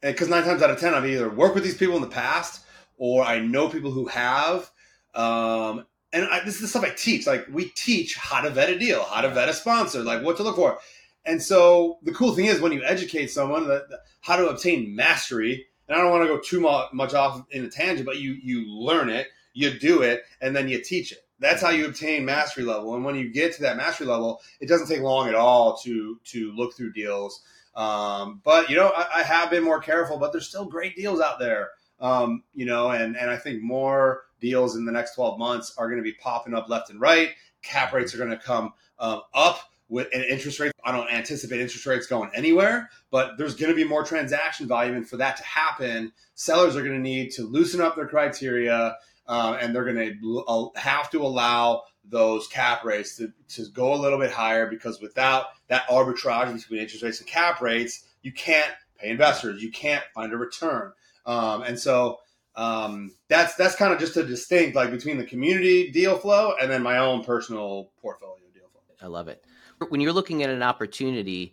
because 0.00 0.28
nine 0.28 0.44
times 0.44 0.62
out 0.62 0.70
of 0.70 0.78
ten, 0.78 0.94
I've 0.94 1.04
either 1.04 1.28
worked 1.28 1.56
with 1.56 1.64
these 1.64 1.76
people 1.76 1.96
in 1.96 2.00
the 2.00 2.06
past 2.06 2.64
or 2.96 3.24
I 3.24 3.40
know 3.40 3.68
people 3.68 3.90
who 3.90 4.06
have. 4.06 4.70
Um, 5.16 5.84
and 6.12 6.28
I, 6.30 6.44
this 6.44 6.54
is 6.54 6.60
the 6.60 6.68
stuff 6.68 6.84
I 6.84 6.90
teach. 6.90 7.26
Like 7.26 7.48
we 7.50 7.70
teach 7.70 8.14
how 8.14 8.42
to 8.42 8.50
vet 8.50 8.70
a 8.70 8.78
deal, 8.78 9.02
how 9.02 9.20
to 9.20 9.30
vet 9.30 9.48
a 9.48 9.52
sponsor, 9.52 10.04
like 10.04 10.22
what 10.22 10.36
to 10.36 10.44
look 10.44 10.54
for. 10.54 10.78
And 11.24 11.42
so 11.42 11.98
the 12.04 12.12
cool 12.12 12.36
thing 12.36 12.46
is 12.46 12.60
when 12.60 12.70
you 12.70 12.84
educate 12.84 13.32
someone 13.32 13.66
that, 13.66 13.90
that 13.90 13.98
how 14.20 14.36
to 14.36 14.48
obtain 14.48 14.94
mastery, 14.94 15.66
and 15.88 15.98
I 15.98 16.02
don't 16.02 16.12
want 16.12 16.22
to 16.22 16.28
go 16.28 16.38
too 16.38 16.60
much 16.92 17.14
off 17.14 17.44
in 17.50 17.64
a 17.64 17.68
tangent, 17.68 18.06
but 18.06 18.18
you 18.18 18.38
you 18.40 18.64
learn 18.68 19.10
it, 19.10 19.26
you 19.52 19.78
do 19.78 20.02
it, 20.02 20.24
and 20.40 20.54
then 20.54 20.68
you 20.68 20.82
teach 20.82 21.12
it. 21.12 21.18
That's 21.38 21.62
how 21.62 21.70
you 21.70 21.86
obtain 21.86 22.24
mastery 22.24 22.64
level. 22.64 22.94
And 22.94 23.04
when 23.04 23.16
you 23.16 23.32
get 23.32 23.54
to 23.54 23.62
that 23.62 23.76
mastery 23.76 24.06
level, 24.06 24.42
it 24.60 24.68
doesn't 24.68 24.88
take 24.88 25.00
long 25.00 25.28
at 25.28 25.34
all 25.34 25.76
to 25.78 26.18
to 26.24 26.52
look 26.52 26.76
through 26.76 26.92
deals. 26.92 27.42
Um, 27.74 28.40
but 28.44 28.68
you 28.68 28.76
know, 28.76 28.88
I, 28.88 29.20
I, 29.20 29.22
have 29.22 29.48
been 29.48 29.62
more 29.62 29.80
careful, 29.80 30.18
but 30.18 30.32
there's 30.32 30.48
still 30.48 30.64
great 30.64 30.96
deals 30.96 31.20
out 31.20 31.38
there. 31.38 31.70
Um, 32.00 32.42
you 32.52 32.66
know, 32.66 32.90
and 32.90 33.16
and 33.16 33.30
I 33.30 33.36
think 33.36 33.62
more 33.62 34.24
deals 34.40 34.76
in 34.76 34.84
the 34.84 34.92
next 34.92 35.14
12 35.14 35.38
months 35.38 35.74
are 35.78 35.86
going 35.86 35.98
to 35.98 36.02
be 36.02 36.14
popping 36.14 36.54
up 36.54 36.68
left 36.68 36.90
and 36.90 37.00
right. 37.00 37.30
Cap 37.62 37.92
rates 37.92 38.14
are 38.14 38.18
going 38.18 38.30
to 38.30 38.36
come 38.36 38.72
um, 38.98 39.22
up 39.34 39.70
with 39.88 40.08
an 40.14 40.24
interest 40.24 40.58
rate. 40.60 40.72
I 40.84 40.92
don't 40.92 41.10
anticipate 41.10 41.60
interest 41.60 41.84
rates 41.84 42.06
going 42.06 42.30
anywhere, 42.34 42.88
but 43.10 43.36
there's 43.36 43.54
going 43.54 43.70
to 43.70 43.76
be 43.76 43.84
more 43.84 44.04
transaction 44.04 44.66
volume. 44.66 44.96
And 44.96 45.08
for 45.08 45.18
that 45.18 45.36
to 45.36 45.42
happen, 45.42 46.12
sellers 46.34 46.76
are 46.76 46.82
going 46.82 46.94
to 46.94 47.00
need 47.00 47.32
to 47.32 47.42
loosen 47.42 47.80
up 47.80 47.96
their 47.96 48.06
criteria 48.06 48.96
uh, 49.30 49.56
and 49.60 49.72
they're 49.72 49.84
going 49.84 50.18
to 50.18 50.70
have 50.74 51.08
to 51.08 51.22
allow 51.22 51.84
those 52.04 52.48
cap 52.48 52.84
rates 52.84 53.16
to, 53.16 53.32
to 53.48 53.64
go 53.70 53.94
a 53.94 53.96
little 53.96 54.18
bit 54.18 54.32
higher 54.32 54.66
because 54.66 55.00
without 55.00 55.46
that 55.68 55.86
arbitrage 55.88 56.52
between 56.52 56.80
interest 56.80 57.04
rates 57.04 57.20
and 57.20 57.28
cap 57.28 57.60
rates, 57.60 58.08
you 58.22 58.32
can't 58.32 58.72
pay 58.98 59.08
investors, 59.08 59.62
you 59.62 59.70
can't 59.70 60.02
find 60.16 60.32
a 60.32 60.36
return. 60.36 60.92
Um, 61.26 61.62
and 61.62 61.78
so 61.78 62.18
um, 62.56 63.12
that's 63.28 63.54
that's 63.54 63.76
kind 63.76 63.92
of 63.92 64.00
just 64.00 64.16
a 64.16 64.24
distinct 64.24 64.74
like 64.74 64.90
between 64.90 65.16
the 65.16 65.24
community 65.24 65.92
deal 65.92 66.18
flow 66.18 66.54
and 66.60 66.68
then 66.68 66.82
my 66.82 66.98
own 66.98 67.22
personal 67.22 67.92
portfolio 68.02 68.42
deal 68.52 68.64
flow. 68.72 68.82
I 69.00 69.06
love 69.06 69.28
it. 69.28 69.44
When 69.90 70.00
you're 70.00 70.12
looking 70.12 70.42
at 70.42 70.50
an 70.50 70.64
opportunity, 70.64 71.52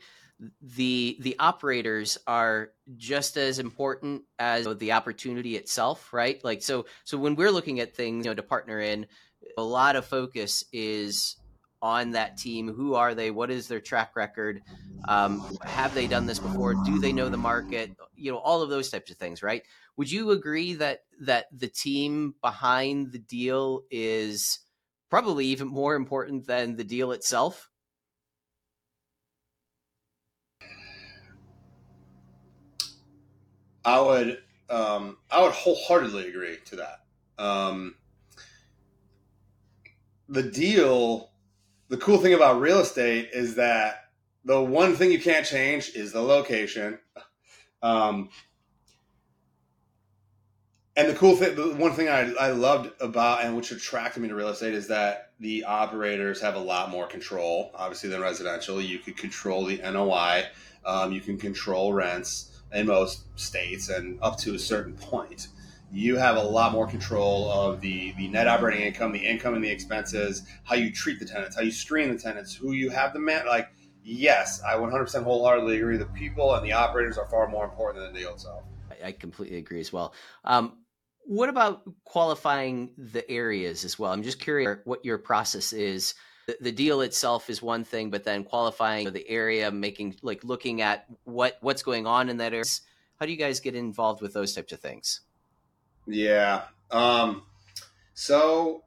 the 0.62 1.18
the 1.22 1.36
operators 1.40 2.18
are 2.28 2.70
just 2.96 3.38
as 3.38 3.60
important 3.60 4.24
as 4.38 4.68
the 4.78 4.92
opportunity 4.92 5.56
itself, 5.56 6.14
right? 6.14 6.44
Like 6.44 6.62
so 6.62 6.86
so 7.04 7.18
when 7.18 7.36
we're 7.36 7.52
looking 7.52 7.80
at 7.80 7.96
things, 7.96 8.26
you 8.26 8.32
know, 8.32 8.36
to 8.36 8.44
partner 8.44 8.80
in, 8.80 9.08
a 9.58 9.64
lot 9.64 9.96
of 9.96 10.06
focus 10.06 10.64
is 10.72 11.38
on 11.82 12.12
that 12.12 12.38
team. 12.38 12.72
Who 12.74 12.96
are 12.96 13.16
they? 13.16 13.32
What 13.32 13.52
is 13.52 13.68
their 13.68 13.80
track 13.80 14.16
record? 14.16 14.62
Um, 15.08 15.58
have 15.64 15.94
they 15.94 16.08
done 16.08 16.26
this 16.26 16.40
before? 16.40 16.74
Do 16.86 17.00
they 17.00 17.14
know 17.14 17.30
the 17.30 17.38
market? 17.38 17.92
You 18.16 18.32
know, 18.32 18.38
all 18.38 18.62
of 18.62 18.70
those 18.70 18.90
types 18.90 19.12
of 19.12 19.18
things, 19.18 19.44
right? 19.44 19.64
Would 19.96 20.12
you 20.12 20.32
agree 20.32 20.74
that 20.76 21.02
that 21.22 21.48
the 21.52 21.68
team 21.68 22.36
behind 22.42 23.12
the 23.12 23.20
deal 23.20 23.84
is 23.90 24.60
probably 25.10 25.48
even 25.48 25.68
more 25.68 25.96
important 25.96 26.46
than 26.46 26.76
the 26.76 26.84
deal 26.84 27.12
itself? 27.12 27.70
I 33.88 34.02
would 34.02 34.40
um, 34.70 35.18
I 35.32 35.42
would 35.42 35.54
wholeheartedly 35.54 36.28
agree 36.28 36.58
to 36.66 36.76
that. 36.76 37.00
Um, 37.42 37.96
the 40.28 40.44
deal, 40.44 41.30
the 41.88 41.96
cool 41.96 42.18
thing 42.18 42.34
about 42.34 42.60
real 42.60 42.80
estate 42.80 43.30
is 43.32 43.56
that 43.56 44.10
the 44.44 44.62
one 44.62 44.98
thing 44.98 45.10
you 45.10 45.22
can't 45.22 45.46
change 45.46 45.92
is 45.96 46.12
the 46.12 46.22
location. 46.22 47.00
Um, 47.82 48.28
and 50.98 51.08
the 51.08 51.14
cool 51.14 51.38
thing, 51.38 51.56
the 51.56 51.74
one 51.76 51.94
thing 51.94 52.10
I, 52.10 52.34
I 52.34 52.52
loved 52.52 52.92
about 53.00 53.46
and 53.46 53.56
which 53.56 53.72
attracted 53.72 54.22
me 54.22 54.28
to 54.28 54.36
real 54.36 54.50
estate 54.50 54.74
is 54.74 54.90
that 54.90 55.32
the 55.40 55.64
operators 55.64 56.42
have 56.42 56.56
a 56.56 56.60
lot 56.60 56.90
more 56.90 57.08
control, 57.08 57.72
obviously, 57.74 58.10
than 58.10 58.20
residential. 58.20 58.82
You 58.82 59.00
can 59.00 59.14
control 59.14 59.64
the 59.64 59.78
NOI, 59.78 60.44
um, 60.84 61.14
you 61.14 61.22
can 61.22 61.38
control 61.38 61.94
rents 61.94 62.57
in 62.74 62.88
most 62.88 63.24
states, 63.40 63.90
and 63.90 64.20
up 64.22 64.38
to 64.40 64.56
a 64.56 64.60
certain 64.60 64.94
point 64.94 65.48
you 65.92 66.18
have 66.18 66.36
a 66.36 66.44
lot 66.44 66.72
more 66.72 66.88
control 66.88 67.50
of 67.50 67.80
the, 67.82 68.12
the 68.18 68.28
net 68.28 68.48
operating 68.48 68.86
income, 68.86 69.12
the 69.12 69.20
income 69.26 69.54
and 69.54 69.64
the 69.64 69.70
expenses, 69.70 70.44
how 70.64 70.76
you 70.76 70.92
treat 70.92 71.20
the 71.20 71.26
tenants, 71.26 71.56
how 71.56 71.62
you 71.62 71.72
screen 71.72 72.12
the 72.12 72.20
tenants, 72.20 72.54
who 72.54 72.74
you 72.74 72.90
have 72.90 73.14
the 73.14 73.20
man. 73.20 73.46
Like, 73.46 73.70
yes, 74.04 74.62
I 74.64 74.74
100% 74.74 75.24
wholeheartedly 75.24 75.78
agree. 75.78 75.98
The 75.98 76.06
people 76.08 76.54
and 76.56 76.66
the 76.66 76.74
operators 76.74 77.18
are 77.18 77.28
far 77.28 77.48
more 77.48 77.64
important 77.64 78.04
than 78.04 78.14
the 78.14 78.20
deal 78.20 78.34
itself. 78.34 78.64
I 79.04 79.12
completely 79.12 79.58
agree 79.58 79.80
as 79.80 79.94
well. 79.94 80.14
Um, 80.44 80.80
what 81.24 81.50
about 81.50 81.84
qualifying 82.04 82.92
the 82.98 83.30
areas 83.30 83.86
as 83.86 83.98
well? 84.00 84.12
I'm 84.12 84.24
just 84.24 84.40
curious 84.40 84.80
what 84.86 85.06
your 85.06 85.18
process 85.18 85.72
is. 85.72 86.16
The, 86.62 86.72
deal 86.72 87.02
itself 87.02 87.50
is 87.50 87.62
one 87.62 87.84
thing, 87.84 88.10
but 88.10 88.24
then 88.24 88.46
qualifying 88.46 89.12
the 89.12 89.28
area, 89.28 89.70
making 89.70 90.16
like 90.22 90.44
looking 90.46 90.82
at 90.82 91.06
what 91.26 91.58
what's 91.60 91.84
going 91.84 92.08
on 92.08 92.30
in 92.30 92.38
that 92.38 92.54
area. 92.54 92.64
How 93.20 93.26
do 93.26 93.32
you 93.34 93.38
guys 93.38 93.60
get 93.60 93.76
involved 93.76 94.22
with 94.22 94.34
those 94.34 94.54
types 94.54 94.72
of 94.72 94.80
things? 94.80 95.22
Yeah. 96.06 96.64
Um, 96.90 97.44
so 98.14 98.84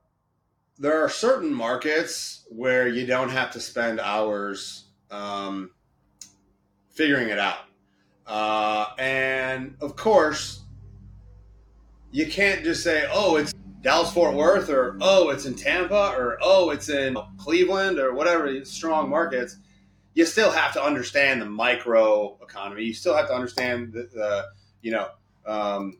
there 0.78 1.04
are 1.04 1.10
certain 1.10 1.52
markets 1.52 2.46
where 2.48 2.88
you 2.88 3.06
don't 3.06 3.28
have 3.28 3.50
to 3.50 3.60
spend 3.60 4.00
hours 4.00 4.86
um, 5.10 5.72
figuring 6.88 7.28
it 7.28 7.38
out. 7.38 7.64
Uh, 8.26 8.86
and 8.98 9.74
of 9.82 9.96
course, 9.96 10.62
you 12.10 12.26
can't 12.26 12.64
just 12.64 12.82
say, 12.82 13.06
oh, 13.12 13.36
it's 13.36 13.52
Dallas 13.82 14.12
Fort 14.12 14.34
Worth, 14.34 14.68
or 14.68 14.98
oh, 15.00 15.30
it's 15.30 15.46
in 15.46 15.54
Tampa, 15.54 16.14
or 16.16 16.38
oh, 16.42 16.70
it's 16.70 16.88
in 16.88 17.16
Cleveland, 17.38 17.98
or 17.98 18.14
whatever 18.14 18.64
strong 18.64 19.08
markets. 19.08 19.56
You 20.14 20.26
still 20.26 20.50
have 20.50 20.72
to 20.74 20.82
understand 20.82 21.40
the 21.40 21.46
micro 21.46 22.36
economy. 22.42 22.84
You 22.84 22.94
still 22.94 23.16
have 23.16 23.28
to 23.28 23.34
understand 23.34 23.92
the, 23.92 24.08
the 24.12 24.46
you 24.82 24.92
know, 24.92 25.08
um, 25.46 25.98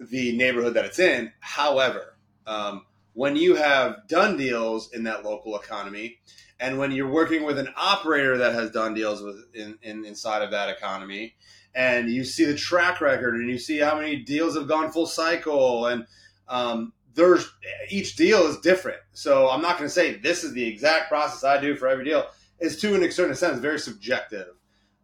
the 0.00 0.36
neighborhood 0.36 0.74
that 0.74 0.84
it's 0.84 0.98
in. 0.98 1.32
However, 1.40 2.16
um, 2.46 2.86
when 3.12 3.36
you 3.36 3.56
have 3.56 4.08
done 4.08 4.36
deals 4.36 4.92
in 4.92 5.04
that 5.04 5.24
local 5.24 5.58
economy, 5.58 6.18
and 6.58 6.78
when 6.78 6.92
you're 6.92 7.10
working 7.10 7.44
with 7.44 7.58
an 7.58 7.68
operator 7.76 8.38
that 8.38 8.54
has 8.54 8.70
done 8.70 8.94
deals 8.94 9.22
with 9.22 9.36
in, 9.54 9.78
in 9.82 10.04
inside 10.06 10.42
of 10.42 10.50
that 10.52 10.70
economy, 10.70 11.34
and 11.74 12.08
you 12.08 12.24
see 12.24 12.44
the 12.44 12.56
track 12.56 13.02
record, 13.02 13.34
and 13.34 13.50
you 13.50 13.58
see 13.58 13.78
how 13.78 13.96
many 13.96 14.16
deals 14.16 14.56
have 14.56 14.68
gone 14.68 14.90
full 14.90 15.06
cycle, 15.06 15.86
and 15.86 16.06
um, 16.48 16.92
there's 17.14 17.50
each 17.88 18.16
deal 18.16 18.46
is 18.46 18.58
different. 18.58 18.98
So 19.12 19.48
I'm 19.48 19.62
not 19.62 19.78
going 19.78 19.88
to 19.88 19.94
say 19.94 20.16
this 20.16 20.44
is 20.44 20.52
the 20.52 20.66
exact 20.66 21.08
process 21.08 21.44
I 21.44 21.60
do 21.60 21.76
for 21.76 21.88
every 21.88 22.04
deal. 22.04 22.26
It's 22.58 22.76
to 22.82 22.94
an 22.94 23.02
extent 23.02 23.34
very 23.58 23.78
subjective 23.78 24.48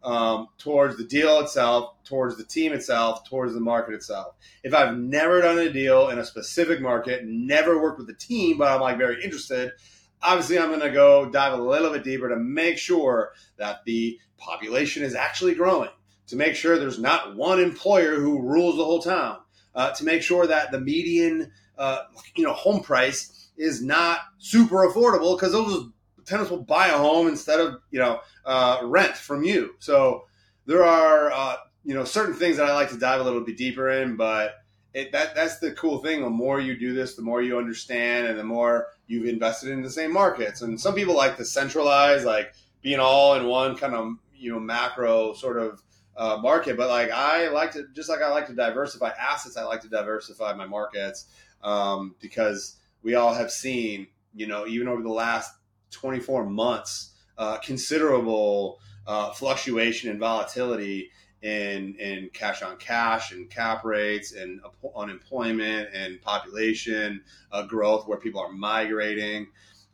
um, 0.03 0.49
towards 0.57 0.97
the 0.97 1.05
deal 1.05 1.39
itself, 1.39 2.03
towards 2.03 2.37
the 2.37 2.43
team 2.43 2.73
itself, 2.73 3.27
towards 3.27 3.53
the 3.53 3.59
market 3.59 3.93
itself. 3.93 4.35
If 4.63 4.73
I've 4.73 4.97
never 4.97 5.41
done 5.41 5.59
a 5.59 5.71
deal 5.71 6.09
in 6.09 6.19
a 6.19 6.25
specific 6.25 6.81
market, 6.81 7.25
never 7.25 7.81
worked 7.81 7.99
with 7.99 8.07
the 8.07 8.13
team, 8.13 8.57
but 8.57 8.71
I'm 8.71 8.81
like 8.81 8.97
very 8.97 9.23
interested, 9.23 9.71
obviously 10.21 10.59
I'm 10.59 10.69
going 10.69 10.79
to 10.81 10.91
go 10.91 11.29
dive 11.29 11.57
a 11.57 11.61
little 11.61 11.91
bit 11.91 12.03
deeper 12.03 12.29
to 12.29 12.37
make 12.37 12.77
sure 12.77 13.33
that 13.57 13.83
the 13.85 14.19
population 14.37 15.03
is 15.03 15.15
actually 15.15 15.55
growing, 15.55 15.89
to 16.27 16.35
make 16.35 16.55
sure 16.55 16.77
there's 16.77 16.99
not 16.99 17.35
one 17.35 17.61
employer 17.61 18.15
who 18.15 18.41
rules 18.41 18.77
the 18.77 18.85
whole 18.85 19.01
town, 19.01 19.37
uh, 19.75 19.91
to 19.91 20.03
make 20.03 20.21
sure 20.21 20.47
that 20.47 20.71
the 20.71 20.79
median, 20.79 21.51
uh, 21.77 21.99
you 22.35 22.43
know, 22.43 22.53
home 22.53 22.81
price 22.81 23.49
is 23.57 23.83
not 23.83 24.19
super 24.37 24.87
affordable 24.87 25.37
because 25.37 25.51
those 25.51 25.89
tenants 26.25 26.49
will 26.49 26.63
buy 26.63 26.87
a 26.87 26.97
home 26.97 27.27
instead 27.27 27.59
of 27.59 27.75
you 27.91 27.99
know 27.99 28.19
uh, 28.45 28.79
rent 28.83 29.15
from 29.15 29.43
you. 29.43 29.75
So 29.79 30.25
there 30.65 30.83
are 30.83 31.31
uh, 31.31 31.55
you 31.83 31.93
know 31.93 32.03
certain 32.03 32.35
things 32.35 32.57
that 32.57 32.67
I 32.67 32.73
like 32.73 32.89
to 32.89 32.97
dive 32.97 33.21
a 33.21 33.23
little 33.23 33.41
bit 33.41 33.57
deeper 33.57 33.89
in, 33.89 34.15
but 34.15 34.55
it, 34.93 35.11
that 35.11 35.35
that's 35.35 35.59
the 35.59 35.71
cool 35.71 35.99
thing. 35.99 36.21
The 36.21 36.29
more 36.29 36.59
you 36.59 36.77
do 36.77 36.93
this, 36.93 37.15
the 37.15 37.21
more 37.21 37.41
you 37.41 37.57
understand, 37.57 38.27
and 38.27 38.37
the 38.37 38.43
more 38.43 38.87
you've 39.07 39.27
invested 39.27 39.69
in 39.69 39.81
the 39.81 39.89
same 39.89 40.13
markets. 40.13 40.61
And 40.61 40.79
some 40.79 40.95
people 40.95 41.15
like 41.15 41.37
to 41.37 41.45
centralize, 41.45 42.25
like 42.25 42.53
being 42.81 42.99
all 42.99 43.35
in 43.35 43.45
one 43.45 43.75
kind 43.75 43.95
of 43.95 44.15
you 44.35 44.51
know 44.51 44.59
macro 44.59 45.33
sort 45.33 45.57
of 45.57 45.81
uh, 46.15 46.37
market. 46.41 46.77
But 46.77 46.89
like 46.89 47.11
I 47.11 47.49
like 47.49 47.71
to, 47.73 47.85
just 47.93 48.09
like 48.09 48.21
I 48.21 48.29
like 48.29 48.47
to 48.47 48.53
diversify 48.53 49.11
assets, 49.19 49.57
I 49.57 49.63
like 49.63 49.81
to 49.81 49.89
diversify 49.89 50.53
my 50.53 50.65
markets 50.65 51.27
um, 51.63 52.15
because 52.19 52.77
we 53.01 53.15
all 53.15 53.33
have 53.33 53.51
seen, 53.51 54.07
you 54.35 54.47
know, 54.47 54.67
even 54.67 54.87
over 54.87 55.01
the 55.01 55.09
last 55.09 55.53
24 55.91 56.45
months, 56.45 57.11
uh, 57.37 57.57
considerable 57.57 58.79
uh, 59.07 59.31
fluctuation 59.31 60.09
and 60.09 60.19
volatility 60.19 61.11
in 61.41 61.95
in 61.95 62.29
cash 62.33 62.61
on 62.61 62.77
cash 62.77 63.33
and 63.33 63.49
cap 63.49 63.83
rates 63.83 64.33
and 64.33 64.61
unemployment 64.95 65.89
and 65.93 66.21
population 66.21 67.21
uh, 67.51 67.63
growth 67.63 68.07
where 68.07 68.17
people 68.17 68.39
are 68.39 68.51
migrating. 68.51 69.47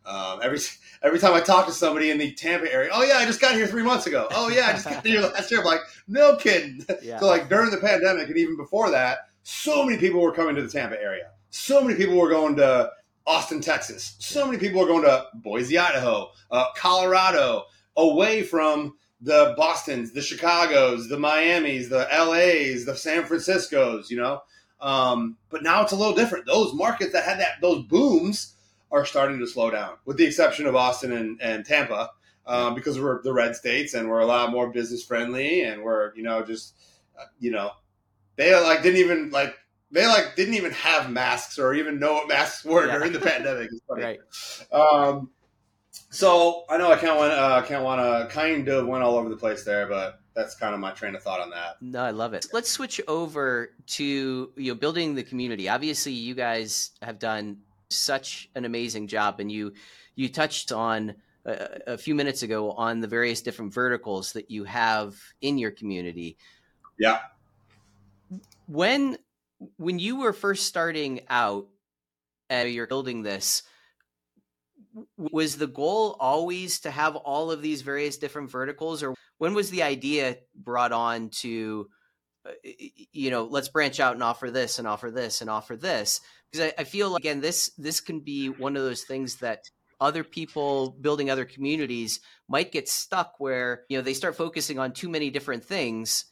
Um, 0.09 0.39
every 0.41 0.59
every 1.03 1.19
time 1.19 1.33
I 1.33 1.39
talk 1.39 1.67
to 1.67 1.71
somebody 1.71 2.09
in 2.09 2.17
the 2.17 2.31
Tampa 2.31 2.71
area, 2.71 2.89
oh 2.91 3.03
yeah, 3.03 3.17
I 3.17 3.25
just 3.25 3.39
got 3.39 3.53
here 3.53 3.67
three 3.67 3.83
months 3.83 4.07
ago. 4.07 4.27
Oh 4.31 4.49
yeah, 4.49 4.67
I 4.67 4.71
just 4.73 4.85
got 4.85 5.05
here 5.05 5.21
last 5.21 5.51
year. 5.51 5.59
I'm 5.59 5.65
like, 5.65 5.81
no 6.07 6.35
kidding. 6.35 6.85
Yeah. 7.01 7.19
So 7.19 7.27
like 7.27 7.49
during 7.49 7.71
the 7.71 7.77
pandemic 7.77 8.27
and 8.27 8.37
even 8.37 8.57
before 8.57 8.91
that, 8.91 9.19
so 9.43 9.85
many 9.85 9.97
people 9.97 10.21
were 10.21 10.33
coming 10.33 10.55
to 10.55 10.61
the 10.61 10.69
Tampa 10.69 11.01
area. 11.01 11.31
So 11.49 11.81
many 11.81 11.95
people 11.95 12.15
were 12.17 12.29
going 12.29 12.55
to 12.57 12.91
Austin, 13.25 13.61
Texas. 13.61 14.15
So 14.19 14.45
many 14.45 14.57
people 14.57 14.81
were 14.81 14.87
going 14.87 15.03
to 15.03 15.27
Boise, 15.35 15.77
Idaho, 15.77 16.31
uh, 16.51 16.65
Colorado, 16.75 17.65
away 17.95 18.43
from 18.43 18.97
the 19.21 19.53
Boston's, 19.57 20.11
the 20.11 20.21
Chicago's, 20.21 21.07
the 21.09 21.19
Miami's, 21.19 21.89
the 21.89 22.07
LA's, 22.11 22.85
the 22.85 22.95
San 22.95 23.25
Francisco's, 23.25 24.09
you 24.09 24.17
know. 24.17 24.41
Um, 24.81 25.37
but 25.49 25.63
now 25.63 25.83
it's 25.83 25.91
a 25.91 25.95
little 25.95 26.15
different. 26.15 26.45
Those 26.45 26.73
markets 26.73 27.13
that 27.13 27.23
had 27.23 27.39
that 27.39 27.61
those 27.61 27.85
booms 27.85 28.55
are 28.91 29.05
starting 29.05 29.39
to 29.39 29.47
slow 29.47 29.69
down, 29.69 29.95
with 30.05 30.17
the 30.17 30.25
exception 30.25 30.65
of 30.65 30.75
Austin 30.75 31.11
and, 31.11 31.41
and 31.41 31.65
Tampa, 31.65 32.09
um, 32.45 32.73
because 32.73 32.99
we're 32.99 33.21
the 33.21 33.33
red 33.33 33.55
states 33.55 33.93
and 33.93 34.09
we're 34.09 34.19
a 34.19 34.25
lot 34.25 34.51
more 34.51 34.69
business 34.71 35.03
friendly 35.03 35.61
and 35.61 35.83
we're 35.83 36.13
you 36.15 36.23
know 36.23 36.43
just 36.43 36.73
uh, 37.19 37.25
you 37.39 37.51
know 37.51 37.71
they 38.35 38.53
like 38.59 38.81
didn't 38.81 38.99
even 38.99 39.29
like 39.29 39.55
they 39.91 40.05
like 40.07 40.35
didn't 40.35 40.55
even 40.55 40.71
have 40.71 41.11
masks 41.11 41.59
or 41.59 41.73
even 41.73 41.99
know 41.99 42.13
what 42.13 42.27
masks 42.27 42.65
were 42.65 42.87
yeah. 42.87 42.97
during 42.97 43.13
the 43.13 43.19
pandemic. 43.19 43.69
Right. 43.87 44.19
Um, 44.71 45.29
so 46.09 46.63
I 46.69 46.77
know 46.77 46.91
I 46.91 46.97
can't 46.97 47.17
want 47.17 47.33
uh, 47.33 47.61
can't 47.63 47.83
want 47.83 48.01
to 48.01 48.33
kind 48.33 48.67
of 48.67 48.87
went 48.87 49.03
all 49.03 49.15
over 49.15 49.29
the 49.29 49.37
place 49.37 49.63
there, 49.63 49.87
but 49.87 50.19
that's 50.33 50.55
kind 50.55 50.73
of 50.73 50.79
my 50.79 50.91
train 50.91 51.15
of 51.15 51.21
thought 51.21 51.39
on 51.39 51.49
that. 51.51 51.81
No, 51.81 52.01
I 52.01 52.11
love 52.11 52.33
it. 52.33 52.47
Let's 52.53 52.69
switch 52.69 53.01
over 53.07 53.71
to 53.87 54.51
you 54.55 54.71
know 54.71 54.75
building 54.75 55.15
the 55.15 55.23
community. 55.23 55.69
Obviously, 55.69 56.13
you 56.13 56.33
guys 56.33 56.91
have 57.01 57.19
done 57.19 57.57
such 57.89 58.49
an 58.55 58.65
amazing 58.65 59.07
job, 59.07 59.39
and 59.39 59.51
you 59.51 59.73
you 60.15 60.29
touched 60.29 60.71
on 60.71 61.15
a, 61.45 61.93
a 61.93 61.97
few 61.97 62.15
minutes 62.15 62.43
ago 62.43 62.71
on 62.71 62.99
the 62.99 63.07
various 63.07 63.41
different 63.41 63.73
verticals 63.73 64.33
that 64.33 64.51
you 64.51 64.63
have 64.63 65.15
in 65.41 65.57
your 65.57 65.71
community. 65.71 66.37
Yeah. 66.97 67.19
When 68.67 69.17
when 69.77 69.99
you 69.99 70.17
were 70.17 70.33
first 70.33 70.67
starting 70.67 71.21
out 71.29 71.67
and 72.49 72.69
you're 72.69 72.87
building 72.87 73.23
this 73.23 73.63
was 75.17 75.55
the 75.55 75.67
goal 75.67 76.15
always 76.19 76.79
to 76.81 76.91
have 76.91 77.15
all 77.15 77.51
of 77.51 77.61
these 77.61 77.81
various 77.81 78.17
different 78.17 78.49
verticals 78.49 79.03
or 79.03 79.13
when 79.37 79.53
was 79.53 79.69
the 79.69 79.83
idea 79.83 80.37
brought 80.55 80.91
on 80.91 81.29
to 81.29 81.87
uh, 81.89 81.95
Uh, 82.45 82.51
you 83.11 83.29
know 83.29 83.43
let's 83.43 83.67
branch 83.67 83.99
out 83.99 84.13
and 84.13 84.23
offer 84.23 84.49
this 84.49 84.79
and 84.79 84.87
offer 84.87 85.11
this 85.11 85.41
and 85.41 85.49
offer 85.49 85.75
this. 85.75 86.21
Because 86.49 86.71
I, 86.77 86.81
I, 86.81 86.83
feel 86.85 87.09
like 87.09 87.19
again 87.19 87.41
this 87.41 87.69
this 87.77 87.99
can 87.99 88.21
be 88.21 88.47
one 88.47 88.77
of 88.77 88.83
those 88.83 89.03
things 89.03 89.35
that 89.37 89.69
other 89.99 90.23
people 90.23 90.95
building 91.01 91.29
other 91.29 91.43
communities 91.43 92.21
might 92.47 92.71
get 92.71 92.87
stuck 92.87 93.33
where 93.39 93.83
you 93.89 93.97
know 93.97 94.01
they 94.01 94.13
start 94.13 94.37
focusing 94.37 94.79
on 94.79 94.93
too 94.93 95.09
many 95.09 95.29
different 95.29 95.65
things 95.65 96.25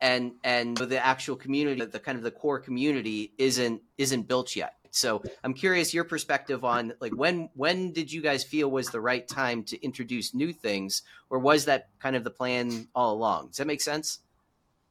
and 0.00 0.32
and 0.44 0.76
the 0.76 1.04
actual 1.04 1.34
community 1.34 1.84
the 1.84 1.98
kind 1.98 2.16
of 2.16 2.22
the 2.22 2.30
core 2.30 2.60
community 2.60 3.32
isn't 3.36 3.82
isn't 3.98 4.28
built 4.28 4.54
yet. 4.54 4.74
So 4.92 5.24
i'm 5.42 5.54
curious 5.54 5.92
your 5.92 6.04
perspective 6.04 6.64
on 6.64 6.92
like 7.00 7.16
when 7.16 7.48
when 7.54 7.92
did 7.92 8.12
you 8.12 8.22
guys 8.22 8.44
feel 8.44 8.70
was 8.70 8.90
the 8.90 9.00
right 9.00 9.26
time 9.26 9.64
to 9.64 9.84
introduce 9.84 10.34
new 10.34 10.52
things 10.52 11.02
or 11.30 11.40
was 11.40 11.64
that 11.64 11.88
kind 11.98 12.14
of 12.14 12.22
the 12.22 12.30
plan 12.30 12.86
all 12.94 13.12
along? 13.14 13.48
Does 13.48 13.56
that 13.56 13.66
make 13.66 13.80
sense 13.80 14.20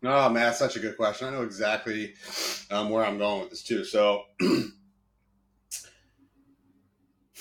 oh 0.03 0.29
man 0.29 0.43
that's 0.43 0.59
such 0.59 0.75
a 0.75 0.79
good 0.79 0.97
question. 0.97 1.27
I 1.27 1.31
know 1.31 1.43
exactly 1.43 2.13
um, 2.69 2.89
where 2.89 3.05
i'm 3.05 3.17
going 3.17 3.41
with 3.41 3.49
this 3.49 3.63
too. 3.63 3.83
So 3.83 4.23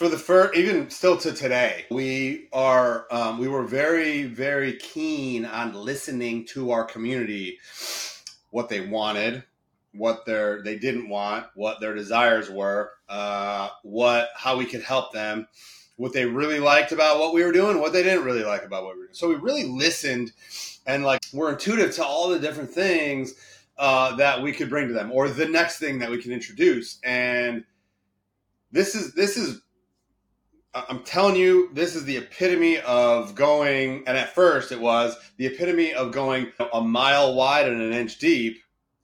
for 0.00 0.08
the 0.08 0.16
first, 0.16 0.56
even 0.56 0.88
still 0.88 1.18
to 1.18 1.30
today, 1.30 1.84
we 1.90 2.48
are 2.54 3.06
um, 3.10 3.38
we 3.38 3.48
were 3.48 3.64
very 3.64 4.24
very 4.24 4.72
keen 4.74 5.44
on 5.44 5.74
listening 5.74 6.46
to 6.46 6.70
our 6.70 6.84
community, 6.84 7.58
what 8.48 8.70
they 8.70 8.80
wanted, 8.80 9.44
what 9.92 10.24
their 10.24 10.62
they 10.62 10.78
didn't 10.78 11.10
want, 11.10 11.46
what 11.54 11.80
their 11.80 11.94
desires 11.94 12.48
were, 12.48 12.92
uh, 13.10 13.68
what 13.82 14.30
how 14.34 14.56
we 14.56 14.64
could 14.64 14.82
help 14.82 15.12
them, 15.12 15.46
what 16.00 16.14
they 16.14 16.24
really 16.24 16.58
liked 16.58 16.92
about 16.92 17.20
what 17.20 17.34
we 17.34 17.44
were 17.44 17.52
doing, 17.52 17.78
what 17.78 17.92
they 17.92 18.02
didn't 18.02 18.24
really 18.24 18.42
like 18.42 18.64
about 18.64 18.84
what 18.84 18.94
we 18.94 19.00
were 19.00 19.06
doing. 19.08 19.14
So 19.14 19.28
we 19.28 19.34
really 19.34 19.64
listened, 19.64 20.32
and 20.86 21.04
like 21.04 21.20
we're 21.30 21.52
intuitive 21.52 21.94
to 21.96 22.04
all 22.04 22.30
the 22.30 22.38
different 22.38 22.70
things 22.70 23.34
uh, 23.76 24.16
that 24.16 24.40
we 24.40 24.52
could 24.52 24.70
bring 24.70 24.88
to 24.88 24.94
them, 24.94 25.12
or 25.12 25.28
the 25.28 25.46
next 25.46 25.78
thing 25.78 25.98
that 25.98 26.10
we 26.10 26.16
can 26.16 26.32
introduce, 26.32 26.98
and 27.04 27.64
this 28.72 28.94
is 28.94 29.12
this 29.12 29.36
is 29.36 29.60
I'm 30.72 31.02
telling 31.02 31.36
you, 31.36 31.68
this 31.74 31.94
is 31.94 32.04
the 32.04 32.16
epitome 32.16 32.78
of 32.78 33.34
going, 33.34 34.04
and 34.06 34.16
at 34.16 34.34
first 34.34 34.72
it 34.72 34.80
was 34.80 35.16
the 35.36 35.46
epitome 35.46 35.92
of 35.92 36.12
going 36.12 36.50
a 36.72 36.80
mile 36.80 37.34
wide 37.34 37.68
and 37.68 37.82
an 37.82 37.92
inch 37.92 38.18
deep 38.18 38.56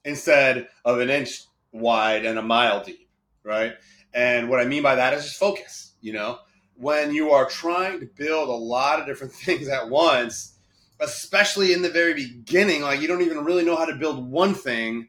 instead 0.07 0.68
of 0.87 1.01
an 1.01 1.11
inch 1.11 1.42
wide 1.73 2.25
and 2.25 2.38
a 2.38 2.42
mile 2.42 2.83
deep, 2.83 3.11
right? 3.42 3.75
And 4.14 4.49
what 4.49 4.61
I 4.61 4.64
mean 4.64 4.83
by 4.83 4.94
that 4.94 5.12
is 5.12 5.25
just 5.25 5.38
focus, 5.38 5.92
you 6.01 6.14
know? 6.14 6.38
When 6.77 7.12
you 7.15 7.31
are 7.31 7.49
trying 7.49 8.01
to 8.01 8.07
build 8.07 8.49
a 8.49 8.53
lot 8.53 9.01
of 9.01 9.07
different 9.07 9.33
things 9.45 9.69
at 9.69 9.89
once, 9.89 10.57
especially 11.01 11.73
in 11.73 11.83
the 11.83 11.91
very 11.91 12.15
beginning, 12.15 12.83
like 12.83 13.01
you 13.01 13.09
don't 13.09 13.23
even 13.23 13.45
really 13.45 13.65
know 13.65 13.77
how 13.77 13.87
to 13.87 13.97
build 13.97 14.31
one 14.31 14.55
thing, 14.55 15.09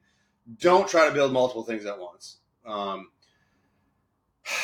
don't 0.60 0.88
try 0.88 1.08
to 1.08 1.13
build 1.13 1.34
multiple 1.34 1.63
things 1.63 1.86
at 1.86 1.99
once. 1.99 2.38
Um, 2.65 3.10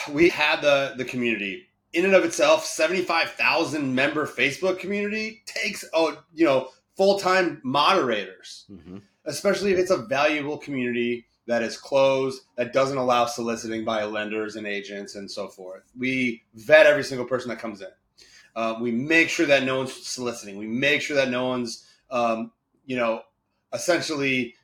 we 0.12 0.30
had 0.30 0.62
the 0.62 0.94
the 0.98 1.06
community 1.06 1.68
in 1.94 2.06
and 2.06 2.16
of 2.16 2.26
itself, 2.26 2.66
75,000 2.66 3.94
member 3.94 4.26
Facebook 4.26 4.80
community 4.80 5.44
takes, 5.46 5.86
oh, 5.94 6.18
you 6.34 6.46
know, 6.46 6.70
full 6.98 7.20
time 7.20 7.62
moderators, 7.64 8.66
mm-hmm. 8.70 8.98
especially 9.26 9.72
if 9.72 9.80
it's 9.80 9.92
a 9.92 9.98
valuable 9.98 10.58
community 10.58 11.28
that 11.46 11.62
is 11.62 11.78
closed, 11.78 12.44
that 12.56 12.74
doesn't 12.74 12.98
allow 12.98 13.26
soliciting 13.26 13.84
by 13.84 14.04
lenders 14.06 14.56
and 14.56 14.66
agents 14.66 15.16
and 15.16 15.30
so 15.30 15.48
forth. 15.48 15.84
We 15.98 16.44
vet 16.56 16.86
every 16.86 17.04
single 17.04 17.26
person 17.26 17.50
that 17.50 17.60
comes 17.60 17.82
in. 17.82 17.88
Uh, 18.56 18.76
we 18.80 18.92
make 18.92 19.30
sure 19.30 19.46
that 19.48 19.64
no 19.64 19.78
one's 19.80 19.94
soliciting. 20.08 20.58
We 20.58 20.68
make 20.68 21.02
sure 21.02 21.16
that 21.16 21.30
no 21.30 21.48
one's, 21.48 21.88
um, 22.12 22.52
you 22.86 22.96
know, 22.96 23.22
essentially 23.74 24.56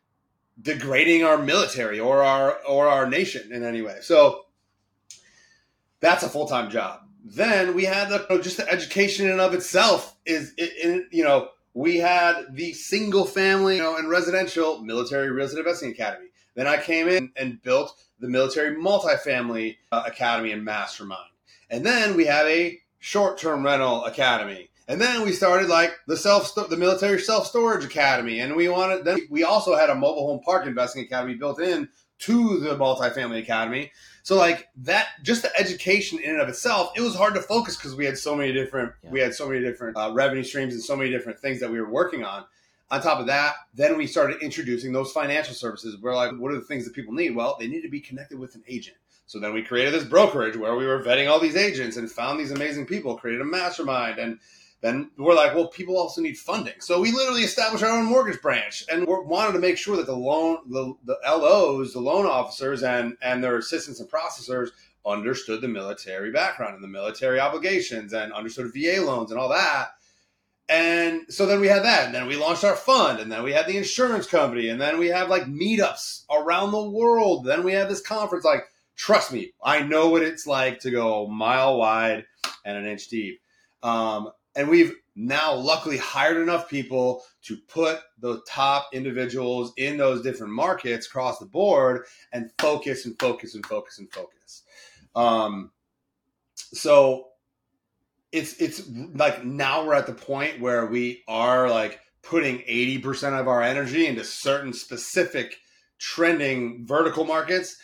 degrading 0.61 1.23
our 1.23 1.37
military 1.37 1.99
or 1.99 2.21
our 2.21 2.59
or 2.65 2.87
our 2.87 3.07
nation 3.07 3.51
in 3.51 3.63
any 3.63 3.81
way. 3.81 3.97
So 4.01 4.45
that's 5.99 6.23
a 6.23 6.29
full 6.29 6.47
time 6.47 6.69
job. 6.69 7.01
Then 7.23 7.75
we 7.75 7.85
had 7.85 8.09
the 8.09 8.39
just 8.41 8.57
the 8.57 8.69
education 8.69 9.25
in 9.25 9.33
and 9.33 9.41
of 9.41 9.53
itself 9.53 10.15
is 10.25 10.53
you 10.57 11.23
know 11.23 11.49
we 11.73 11.97
had 11.97 12.55
the 12.55 12.73
single 12.73 13.25
family 13.25 13.77
you 13.77 13.81
know, 13.81 13.97
and 13.97 14.09
residential 14.09 14.81
military 14.81 15.29
real 15.31 15.45
estate 15.45 15.59
investing 15.59 15.91
academy. 15.91 16.28
Then 16.59 16.67
I 16.67 16.75
came 16.75 17.07
in 17.07 17.31
and 17.37 17.63
built 17.63 17.95
the 18.19 18.27
military 18.27 18.75
multifamily 18.75 19.77
uh, 19.93 20.03
academy 20.05 20.51
and 20.51 20.65
mastermind. 20.65 21.31
And 21.69 21.85
then 21.85 22.17
we 22.17 22.25
had 22.25 22.47
a 22.47 22.77
short-term 22.97 23.63
rental 23.63 24.03
academy. 24.03 24.69
And 24.89 24.99
then 24.99 25.21
we 25.23 25.31
started 25.31 25.69
like 25.69 25.93
the 26.07 26.17
self 26.17 26.53
the 26.53 26.75
military 26.75 27.21
self 27.21 27.47
storage 27.47 27.85
academy, 27.85 28.41
and 28.41 28.57
we 28.57 28.67
wanted. 28.67 29.05
Then 29.05 29.19
we 29.29 29.45
also 29.45 29.73
had 29.73 29.89
a 29.89 29.95
mobile 29.95 30.27
home 30.27 30.41
park 30.43 30.67
investing 30.67 31.05
academy 31.05 31.35
built 31.35 31.61
in 31.61 31.87
to 32.19 32.59
the 32.59 32.75
multifamily 32.75 33.39
academy. 33.39 33.93
So 34.23 34.35
like 34.35 34.67
that, 34.79 35.07
just 35.23 35.43
the 35.43 35.57
education 35.57 36.19
in 36.19 36.31
and 36.31 36.41
of 36.41 36.49
itself, 36.49 36.91
it 36.97 37.01
was 37.01 37.15
hard 37.15 37.35
to 37.35 37.41
focus 37.41 37.77
because 37.77 37.95
we 37.95 38.03
had 38.03 38.17
so 38.17 38.35
many 38.35 38.51
different, 38.51 38.91
yeah. 39.01 39.11
we 39.11 39.21
had 39.21 39.33
so 39.33 39.47
many 39.47 39.61
different 39.61 39.95
uh, 39.95 40.11
revenue 40.13 40.43
streams 40.43 40.73
and 40.73 40.83
so 40.83 40.97
many 40.97 41.09
different 41.09 41.39
things 41.39 41.61
that 41.61 41.71
we 41.71 41.79
were 41.79 41.89
working 41.89 42.25
on. 42.25 42.43
On 42.91 43.01
top 43.01 43.19
of 43.19 43.27
that, 43.27 43.53
then 43.75 43.97
we 43.97 44.07
started 44.07 44.41
introducing 44.41 44.91
those 44.91 45.11
financial 45.11 45.53
services. 45.53 45.95
We're 46.01 46.15
like, 46.15 46.31
what 46.37 46.51
are 46.51 46.55
the 46.55 46.65
things 46.65 46.85
that 46.85 46.95
people 46.95 47.13
need? 47.13 47.35
Well, 47.35 47.55
they 47.59 47.67
need 47.67 47.81
to 47.81 47.89
be 47.89 47.99
connected 47.99 48.39
with 48.39 48.55
an 48.55 48.63
agent. 48.67 48.97
So 49.27 49.39
then 49.39 49.53
we 49.53 49.61
created 49.61 49.93
this 49.93 50.05
brokerage 50.05 50.57
where 50.57 50.75
we 50.75 50.87
were 50.87 51.03
vetting 51.03 51.29
all 51.29 51.39
these 51.39 51.55
agents 51.55 51.97
and 51.97 52.11
found 52.11 52.39
these 52.39 52.49
amazing 52.49 52.87
people, 52.87 53.15
created 53.15 53.41
a 53.41 53.45
mastermind, 53.45 54.17
and 54.17 54.39
then 54.81 55.11
we're 55.17 55.35
like, 55.35 55.53
well, 55.53 55.67
people 55.67 55.97
also 55.97 56.19
need 56.21 56.37
funding. 56.37 56.73
So 56.79 56.99
we 56.99 57.11
literally 57.11 57.43
established 57.43 57.83
our 57.83 57.91
own 57.91 58.05
mortgage 58.05 58.41
branch 58.41 58.85
and 58.91 59.05
wanted 59.05 59.53
to 59.53 59.59
make 59.59 59.77
sure 59.77 59.97
that 59.97 60.05
the 60.05 60.15
loan, 60.15 60.59
the, 60.69 60.95
the 61.03 61.17
LOs, 61.27 61.93
the 61.93 61.99
loan 61.99 62.25
officers, 62.25 62.81
and 62.81 63.17
and 63.21 63.43
their 63.43 63.57
assistants 63.57 63.99
and 63.99 64.09
processors 64.09 64.69
understood 65.05 65.61
the 65.61 65.67
military 65.67 66.31
background 66.31 66.75
and 66.75 66.83
the 66.83 66.87
military 66.87 67.39
obligations 67.39 68.13
and 68.13 68.33
understood 68.33 68.71
VA 68.73 69.01
loans 69.01 69.31
and 69.31 69.39
all 69.39 69.49
that. 69.49 69.89
And 70.69 71.21
so 71.29 71.47
then 71.47 71.59
we 71.59 71.67
had 71.67 71.83
that, 71.83 72.05
and 72.05 72.13
then 72.13 72.27
we 72.27 72.35
launched 72.35 72.63
our 72.63 72.75
fund, 72.75 73.19
and 73.19 73.31
then 73.31 73.41
we 73.41 73.51
had 73.51 73.65
the 73.65 73.75
insurance 73.75 74.27
company, 74.27 74.69
and 74.69 74.79
then 74.79 74.99
we 74.99 75.07
have 75.07 75.27
like 75.27 75.45
meetups 75.45 76.25
around 76.29 76.71
the 76.71 76.89
world. 76.89 77.43
Then 77.43 77.63
we 77.63 77.73
have 77.73 77.89
this 77.89 78.01
conference. 78.01 78.45
Like, 78.45 78.65
trust 78.95 79.33
me, 79.33 79.51
I 79.63 79.81
know 79.81 80.09
what 80.09 80.21
it's 80.21 80.45
like 80.45 80.79
to 80.81 80.91
go 80.91 81.25
mile 81.27 81.77
wide 81.77 82.25
and 82.63 82.77
an 82.77 82.85
inch 82.85 83.07
deep. 83.07 83.41
Um, 83.81 84.29
and 84.55 84.69
we've 84.69 84.93
now 85.15 85.55
luckily 85.55 85.97
hired 85.97 86.37
enough 86.37 86.69
people 86.69 87.23
to 87.41 87.57
put 87.67 88.01
the 88.19 88.41
top 88.47 88.89
individuals 88.93 89.73
in 89.75 89.97
those 89.97 90.21
different 90.21 90.53
markets 90.53 91.07
across 91.07 91.39
the 91.39 91.45
board 91.47 92.05
and 92.31 92.51
focus 92.59 93.05
and 93.05 93.17
focus 93.19 93.55
and 93.55 93.65
focus 93.65 93.97
and 93.97 94.11
focus. 94.11 94.63
Um, 95.15 95.71
so 96.55 97.28
it's 98.31 98.53
it's 98.53 98.83
like 99.15 99.43
now 99.43 99.85
we're 99.85 99.95
at 99.95 100.07
the 100.07 100.13
point 100.13 100.59
where 100.59 100.85
we 100.85 101.23
are 101.27 101.69
like 101.69 101.99
putting 102.21 102.59
80% 102.59 103.39
of 103.39 103.47
our 103.47 103.61
energy 103.61 104.05
into 104.05 104.23
certain 104.23 104.73
specific 104.73 105.57
trending 105.97 106.85
vertical 106.85 107.25
markets 107.25 107.75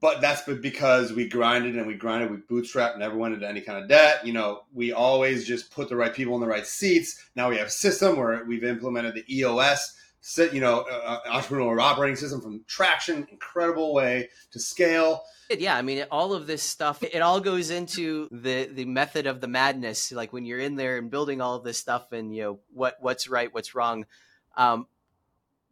but 0.00 0.20
that's 0.20 0.42
because 0.42 1.12
we 1.12 1.28
grinded 1.28 1.76
and 1.76 1.86
we 1.86 1.94
grinded, 1.94 2.30
we 2.30 2.36
bootstrapped, 2.36 2.98
never 2.98 3.16
went 3.16 3.34
into 3.34 3.48
any 3.48 3.60
kind 3.60 3.82
of 3.82 3.88
debt. 3.88 4.26
You 4.26 4.32
know, 4.32 4.62
we 4.72 4.92
always 4.92 5.46
just 5.46 5.70
put 5.70 5.88
the 5.88 5.96
right 5.96 6.14
people 6.14 6.34
in 6.34 6.40
the 6.40 6.46
right 6.46 6.66
seats. 6.66 7.28
Now 7.34 7.48
we 7.48 7.56
have 7.56 7.68
a 7.68 7.70
system 7.70 8.16
where 8.16 8.44
we've 8.44 8.64
implemented 8.64 9.14
the 9.14 9.24
EOS, 9.34 9.96
you 10.52 10.60
know, 10.60 10.84
uh, 10.90 11.20
uh, 11.26 11.40
entrepreneurial 11.40 11.80
operating 11.80 12.16
system 12.16 12.40
from 12.40 12.64
traction, 12.66 13.26
incredible 13.30 13.94
way 13.94 14.28
to 14.52 14.60
scale. 14.60 15.22
Yeah, 15.58 15.76
I 15.76 15.82
mean, 15.82 16.04
all 16.10 16.32
of 16.32 16.46
this 16.46 16.62
stuff, 16.62 17.02
it 17.02 17.20
all 17.20 17.40
goes 17.40 17.70
into 17.70 18.28
the 18.30 18.66
the 18.66 18.84
method 18.84 19.26
of 19.26 19.40
the 19.40 19.48
madness. 19.48 20.12
Like 20.12 20.32
when 20.32 20.44
you're 20.44 20.58
in 20.58 20.76
there 20.76 20.98
and 20.98 21.10
building 21.10 21.40
all 21.40 21.54
of 21.54 21.64
this 21.64 21.78
stuff, 21.78 22.12
and 22.12 22.34
you 22.34 22.42
know 22.42 22.58
what 22.72 22.96
what's 23.00 23.28
right, 23.28 23.52
what's 23.52 23.74
wrong. 23.74 24.06
Um, 24.56 24.86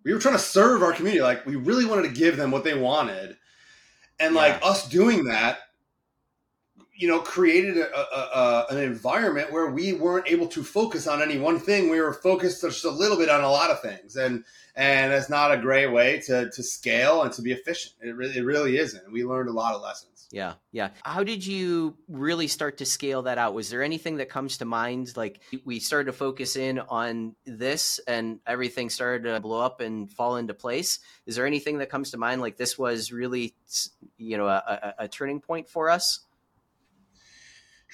we 0.04 0.12
were 0.12 0.20
trying 0.20 0.34
to 0.34 0.40
serve 0.40 0.82
our 0.82 0.92
community. 0.92 1.22
Like 1.22 1.46
we 1.46 1.56
really 1.56 1.86
wanted 1.86 2.02
to 2.02 2.14
give 2.14 2.36
them 2.36 2.50
what 2.50 2.64
they 2.64 2.78
wanted, 2.78 3.36
and 4.20 4.34
yeah. 4.34 4.40
like 4.40 4.60
us 4.62 4.88
doing 4.88 5.24
that, 5.24 5.58
you 6.96 7.08
know, 7.08 7.18
created 7.20 7.76
a, 7.76 7.98
a, 7.98 8.20
a, 8.20 8.66
an 8.70 8.78
environment 8.78 9.52
where 9.52 9.66
we 9.66 9.92
weren't 9.92 10.28
able 10.28 10.46
to 10.46 10.62
focus 10.62 11.06
on 11.06 11.20
any 11.20 11.38
one 11.38 11.58
thing. 11.58 11.90
We 11.90 12.00
were 12.00 12.12
focused 12.12 12.62
just 12.62 12.84
a 12.84 12.90
little 12.90 13.16
bit 13.16 13.28
on 13.28 13.42
a 13.42 13.50
lot 13.50 13.70
of 13.70 13.80
things, 13.80 14.16
and 14.16 14.44
and 14.76 15.12
it's 15.12 15.28
not 15.28 15.52
a 15.52 15.56
great 15.56 15.88
way 15.88 16.20
to 16.26 16.50
to 16.50 16.62
scale 16.62 17.22
and 17.22 17.32
to 17.32 17.42
be 17.42 17.52
efficient. 17.52 17.94
It 18.00 18.14
really, 18.14 18.38
it 18.38 18.44
really 18.44 18.78
isn't. 18.78 19.10
We 19.10 19.24
learned 19.24 19.48
a 19.48 19.52
lot 19.52 19.74
of 19.74 19.82
lessons. 19.82 20.28
Yeah, 20.30 20.54
yeah. 20.72 20.90
How 21.04 21.22
did 21.22 21.46
you 21.46 21.96
really 22.08 22.48
start 22.48 22.78
to 22.78 22.86
scale 22.86 23.22
that 23.22 23.38
out? 23.38 23.54
Was 23.54 23.70
there 23.70 23.82
anything 23.82 24.16
that 24.16 24.28
comes 24.28 24.58
to 24.58 24.64
mind? 24.64 25.16
Like 25.16 25.40
we 25.64 25.80
started 25.80 26.06
to 26.06 26.12
focus 26.12 26.56
in 26.56 26.78
on 26.78 27.34
this, 27.44 27.98
and 28.06 28.38
everything 28.46 28.88
started 28.88 29.24
to 29.28 29.40
blow 29.40 29.60
up 29.60 29.80
and 29.80 30.10
fall 30.10 30.36
into 30.36 30.54
place. 30.54 31.00
Is 31.26 31.34
there 31.34 31.46
anything 31.46 31.78
that 31.78 31.90
comes 31.90 32.12
to 32.12 32.18
mind? 32.18 32.40
Like 32.40 32.56
this 32.56 32.78
was 32.78 33.10
really, 33.12 33.54
you 34.16 34.36
know, 34.36 34.46
a 34.46 35.08
turning 35.08 35.40
point 35.40 35.68
for 35.68 35.90
us 35.90 36.20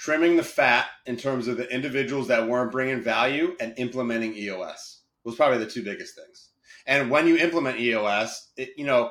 trimming 0.00 0.34
the 0.34 0.42
fat 0.42 0.86
in 1.04 1.14
terms 1.14 1.46
of 1.46 1.58
the 1.58 1.70
individuals 1.70 2.28
that 2.28 2.48
weren't 2.48 2.72
bringing 2.72 3.02
value 3.02 3.54
and 3.60 3.74
implementing 3.76 4.34
EOS 4.34 5.02
was 5.24 5.34
probably 5.34 5.58
the 5.58 5.70
two 5.70 5.84
biggest 5.84 6.14
things. 6.14 6.48
And 6.86 7.10
when 7.10 7.26
you 7.26 7.36
implement 7.36 7.78
EOS, 7.78 8.48
it, 8.56 8.70
you 8.78 8.86
know, 8.86 9.10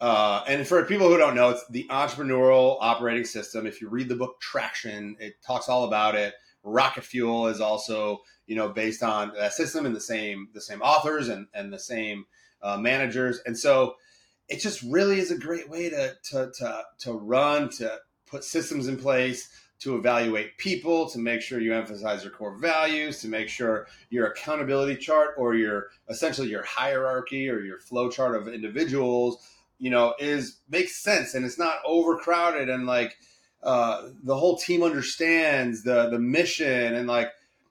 uh, 0.00 0.42
and 0.48 0.66
for 0.66 0.82
people 0.86 1.08
who 1.08 1.18
don't 1.18 1.34
know, 1.34 1.50
it's 1.50 1.66
the 1.68 1.86
entrepreneurial 1.90 2.78
operating 2.80 3.26
system. 3.26 3.66
If 3.66 3.82
you 3.82 3.90
read 3.90 4.08
the 4.08 4.16
book 4.16 4.40
Traction, 4.40 5.14
it 5.20 5.34
talks 5.46 5.68
all 5.68 5.84
about 5.84 6.14
it. 6.14 6.32
Rocket 6.62 7.04
Fuel 7.04 7.48
is 7.48 7.60
also, 7.60 8.20
you 8.46 8.56
know, 8.56 8.70
based 8.70 9.02
on 9.02 9.32
that 9.36 9.52
system 9.52 9.84
and 9.84 9.94
the 9.94 10.00
same 10.00 10.48
the 10.54 10.60
same 10.62 10.80
authors 10.80 11.28
and 11.28 11.48
and 11.52 11.70
the 11.70 11.78
same 11.78 12.24
uh, 12.62 12.78
managers. 12.78 13.40
And 13.44 13.58
so, 13.58 13.96
it 14.48 14.60
just 14.60 14.82
really 14.82 15.20
is 15.20 15.30
a 15.30 15.38
great 15.38 15.68
way 15.68 15.90
to 15.90 16.14
to 16.30 16.50
to 16.58 16.82
to 17.00 17.12
run 17.12 17.68
to 17.72 17.98
put 18.26 18.44
systems 18.44 18.88
in 18.88 18.96
place 18.96 19.48
to 19.80 19.96
evaluate 19.96 20.56
people, 20.58 21.08
to 21.10 21.18
make 21.18 21.40
sure 21.40 21.60
you 21.60 21.74
emphasize 21.74 22.22
your 22.22 22.32
core 22.32 22.56
values, 22.56 23.20
to 23.20 23.28
make 23.28 23.48
sure 23.48 23.86
your 24.10 24.26
accountability 24.26 24.96
chart 24.96 25.34
or 25.38 25.54
your 25.54 25.88
essentially 26.08 26.48
your 26.48 26.62
hierarchy 26.64 27.48
or 27.48 27.60
your 27.60 27.78
flow 27.78 28.10
chart 28.10 28.36
of 28.36 28.46
individuals, 28.46 29.38
you 29.78 29.90
know, 29.90 30.14
is 30.18 30.60
makes 30.68 31.02
sense 31.02 31.34
and 31.34 31.44
it's 31.44 31.58
not 31.58 31.78
overcrowded 31.86 32.68
and 32.68 32.86
like 32.86 33.16
uh, 33.62 34.08
the 34.22 34.36
whole 34.36 34.56
team 34.56 34.82
understands 34.82 35.82
the 35.82 36.08
the 36.10 36.18
mission 36.18 36.94
and 36.94 37.08
like 37.08 37.30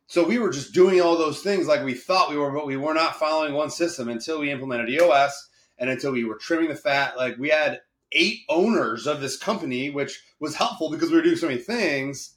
so 0.10 0.28
we 0.28 0.40
were 0.40 0.50
just 0.50 0.74
doing 0.74 1.00
all 1.02 1.20
those 1.20 1.44
things 1.44 1.68
like 1.68 1.86
we 1.86 1.94
thought 1.94 2.32
we 2.32 2.38
were, 2.38 2.52
but 2.52 2.66
we 2.66 2.78
were 2.78 2.96
not 2.96 3.20
following 3.20 3.54
one 3.54 3.70
system 3.70 4.10
until 4.10 4.40
we 4.40 4.50
implemented 4.50 4.90
EOS 4.90 5.50
and 5.78 5.88
until 5.88 6.12
we 6.12 6.26
were 6.26 6.38
trimming 6.38 6.70
the 6.70 6.76
fat. 6.76 7.16
Like 7.16 7.38
we 7.38 7.50
had 7.50 7.82
eight 8.12 8.42
owners 8.50 9.08
of 9.08 9.22
this 9.22 9.38
company, 9.38 9.90
which 9.90 10.22
was 10.40 10.56
helpful 10.56 10.90
because 10.90 11.10
we 11.10 11.18
were 11.18 11.24
doing 11.24 11.36
so 11.36 11.48
many 11.48 11.60
things. 11.60 12.36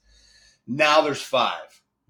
Now 0.67 1.01
there's 1.01 1.23
5 1.23 1.53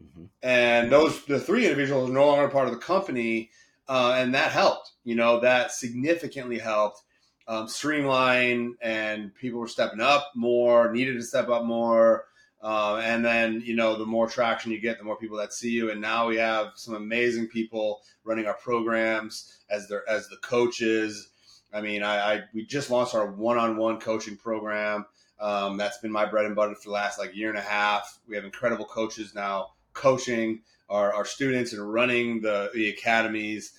mm-hmm. 0.00 0.24
and 0.42 0.90
those 0.90 1.24
the 1.24 1.40
three 1.40 1.64
individuals 1.64 2.10
are 2.10 2.12
no 2.12 2.26
longer 2.26 2.48
part 2.48 2.68
of 2.68 2.74
the 2.74 2.80
company, 2.80 3.50
uh, 3.88 4.14
and 4.18 4.34
that 4.34 4.52
helped. 4.52 4.92
You 5.04 5.14
know 5.14 5.40
that 5.40 5.72
significantly 5.72 6.58
helped 6.58 7.02
um, 7.48 7.68
streamline, 7.68 8.76
and 8.80 9.34
people 9.34 9.60
were 9.60 9.68
stepping 9.68 10.00
up 10.00 10.30
more, 10.34 10.92
needed 10.92 11.14
to 11.14 11.22
step 11.22 11.48
up 11.48 11.64
more. 11.64 12.26
Uh, 12.62 13.00
and 13.02 13.24
then 13.24 13.60
you 13.64 13.74
know 13.74 13.96
the 13.96 14.06
more 14.06 14.28
traction 14.28 14.70
you 14.70 14.80
get 14.80 14.96
the 14.96 15.02
more 15.02 15.16
people 15.16 15.36
that 15.36 15.52
see 15.52 15.70
you 15.70 15.90
and 15.90 16.00
now 16.00 16.28
we 16.28 16.36
have 16.36 16.68
some 16.76 16.94
amazing 16.94 17.48
people 17.48 18.00
running 18.22 18.46
our 18.46 18.54
programs 18.54 19.58
as 19.68 19.88
their 19.88 20.08
as 20.08 20.28
the 20.28 20.36
coaches 20.36 21.31
I 21.72 21.80
mean, 21.80 22.02
I, 22.02 22.34
I 22.34 22.42
we 22.52 22.66
just 22.66 22.90
launched 22.90 23.14
our 23.14 23.30
one-on-one 23.30 24.00
coaching 24.00 24.36
program. 24.36 25.06
Um, 25.40 25.76
that's 25.76 25.98
been 25.98 26.12
my 26.12 26.26
bread 26.26 26.44
and 26.44 26.54
butter 26.54 26.74
for 26.74 26.84
the 26.84 26.90
last 26.90 27.18
like 27.18 27.34
year 27.34 27.48
and 27.48 27.58
a 27.58 27.62
half. 27.62 28.20
We 28.28 28.36
have 28.36 28.44
incredible 28.44 28.84
coaches 28.84 29.34
now 29.34 29.72
coaching 29.92 30.60
our, 30.88 31.12
our 31.12 31.24
students 31.24 31.72
and 31.72 31.92
running 31.92 32.42
the, 32.42 32.70
the 32.74 32.90
academies. 32.90 33.72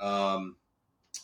Um, 0.00 0.56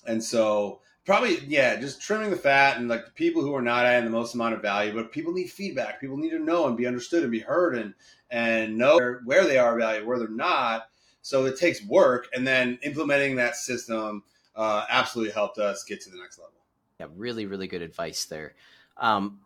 and 0.06 0.22
so 0.22 0.80
probably, 1.04 1.40
yeah, 1.46 1.76
just 1.80 2.00
trimming 2.00 2.30
the 2.30 2.36
fat 2.36 2.76
and 2.76 2.88
like 2.88 3.06
the 3.06 3.10
people 3.12 3.42
who 3.42 3.54
are 3.54 3.62
not 3.62 3.86
adding 3.86 4.04
the 4.04 4.16
most 4.16 4.34
amount 4.34 4.54
of 4.54 4.62
value, 4.62 4.94
but 4.94 5.10
people 5.12 5.32
need 5.32 5.50
feedback. 5.50 6.00
People 6.00 6.18
need 6.18 6.30
to 6.30 6.38
know 6.38 6.66
and 6.66 6.76
be 6.76 6.86
understood 6.86 7.22
and 7.22 7.32
be 7.32 7.40
heard 7.40 7.76
and, 7.76 7.94
and 8.30 8.78
know 8.78 8.96
where, 8.96 9.22
where 9.24 9.44
they 9.44 9.58
are 9.58 9.76
valued, 9.76 10.06
where 10.06 10.18
they're 10.18 10.28
not. 10.28 10.84
So 11.22 11.46
it 11.46 11.58
takes 11.58 11.84
work 11.84 12.28
and 12.34 12.46
then 12.46 12.78
implementing 12.82 13.36
that 13.36 13.56
system– 13.56 14.22
uh, 14.60 14.84
absolutely 14.90 15.32
helped 15.32 15.56
us 15.58 15.84
get 15.84 16.02
to 16.02 16.10
the 16.10 16.18
next 16.18 16.38
level. 16.38 16.52
Yeah, 17.00 17.06
really, 17.16 17.46
really 17.46 17.66
good 17.66 17.80
advice 17.80 18.26
there. 18.26 18.54
Um, 18.98 19.40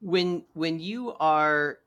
when 0.00 0.44
when 0.54 0.80
you 0.80 1.12
are 1.20 1.80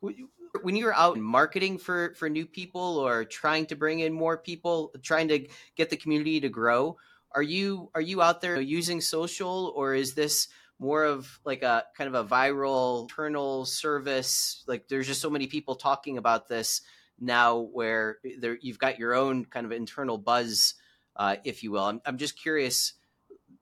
when 0.00 0.76
you're 0.76 0.94
out 0.94 1.18
marketing 1.18 1.78
for 1.78 2.14
for 2.14 2.30
new 2.30 2.46
people 2.46 2.98
or 2.98 3.24
trying 3.24 3.66
to 3.66 3.74
bring 3.74 3.98
in 3.98 4.12
more 4.12 4.38
people, 4.38 4.92
trying 5.02 5.26
to 5.28 5.48
get 5.74 5.90
the 5.90 5.96
community 5.96 6.40
to 6.40 6.48
grow, 6.48 6.96
are 7.32 7.42
you 7.42 7.90
are 7.92 8.00
you 8.00 8.22
out 8.22 8.40
there 8.40 8.60
using 8.60 9.00
social 9.00 9.72
or 9.74 9.94
is 9.94 10.14
this 10.14 10.46
more 10.78 11.02
of 11.02 11.40
like 11.44 11.62
a 11.64 11.84
kind 11.98 12.06
of 12.06 12.14
a 12.14 12.28
viral 12.28 13.02
internal 13.02 13.64
service? 13.64 14.62
Like 14.68 14.86
there's 14.86 15.08
just 15.08 15.20
so 15.20 15.30
many 15.30 15.48
people 15.48 15.74
talking 15.74 16.18
about 16.18 16.46
this 16.46 16.82
now 17.18 17.58
where 17.58 18.18
there 18.38 18.56
you've 18.60 18.78
got 18.78 19.00
your 19.00 19.14
own 19.14 19.44
kind 19.44 19.66
of 19.66 19.72
internal 19.72 20.18
buzz 20.18 20.74
uh, 21.16 21.36
if 21.44 21.62
you 21.62 21.72
will. 21.72 21.84
I'm, 21.84 22.00
I'm 22.04 22.18
just 22.18 22.40
curious, 22.40 22.94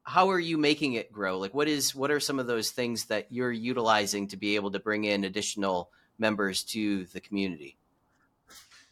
how 0.02 0.30
are 0.30 0.38
you 0.38 0.58
making 0.58 0.94
it 0.94 1.12
grow? 1.12 1.38
Like, 1.38 1.54
what 1.54 1.68
is 1.68 1.94
what 1.94 2.10
are 2.10 2.20
some 2.20 2.38
of 2.38 2.46
those 2.46 2.70
things 2.70 3.06
that 3.06 3.26
you're 3.30 3.52
utilizing 3.52 4.28
to 4.28 4.36
be 4.36 4.56
able 4.56 4.70
to 4.72 4.78
bring 4.78 5.04
in 5.04 5.24
additional 5.24 5.90
members 6.18 6.64
to 6.64 7.04
the 7.06 7.20
community? 7.20 7.76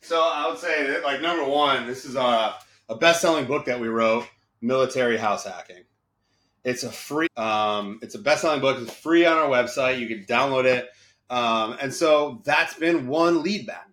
So 0.01 0.21
I 0.21 0.49
would 0.49 0.59
say 0.59 0.87
that, 0.87 1.03
like 1.03 1.21
number 1.21 1.45
one, 1.45 1.87
this 1.87 2.05
is 2.05 2.17
a, 2.17 2.55
a 2.89 2.97
best-selling 2.97 3.47
book 3.47 3.67
that 3.67 3.81
we 3.81 3.89
wrote, 3.89 4.27
Military 4.61 5.17
House 5.17 5.45
Hacking. 5.45 5.85
It's 6.65 6.83
a 6.83 6.91
free, 6.91 7.29
um, 7.37 7.99
it's 8.03 8.15
a 8.15 8.19
best-selling 8.19 8.61
book. 8.61 8.79
It's 8.81 8.93
free 8.93 9.25
on 9.27 9.37
our 9.37 9.49
website. 9.49 9.99
You 9.99 10.09
can 10.09 10.25
download 10.25 10.65
it, 10.65 10.89
um, 11.31 11.77
and 11.81 11.93
so 11.93 12.43
that's 12.45 12.75
been 12.75 13.07
one 13.07 13.43
lead 13.43 13.67
magnet. 13.67 13.85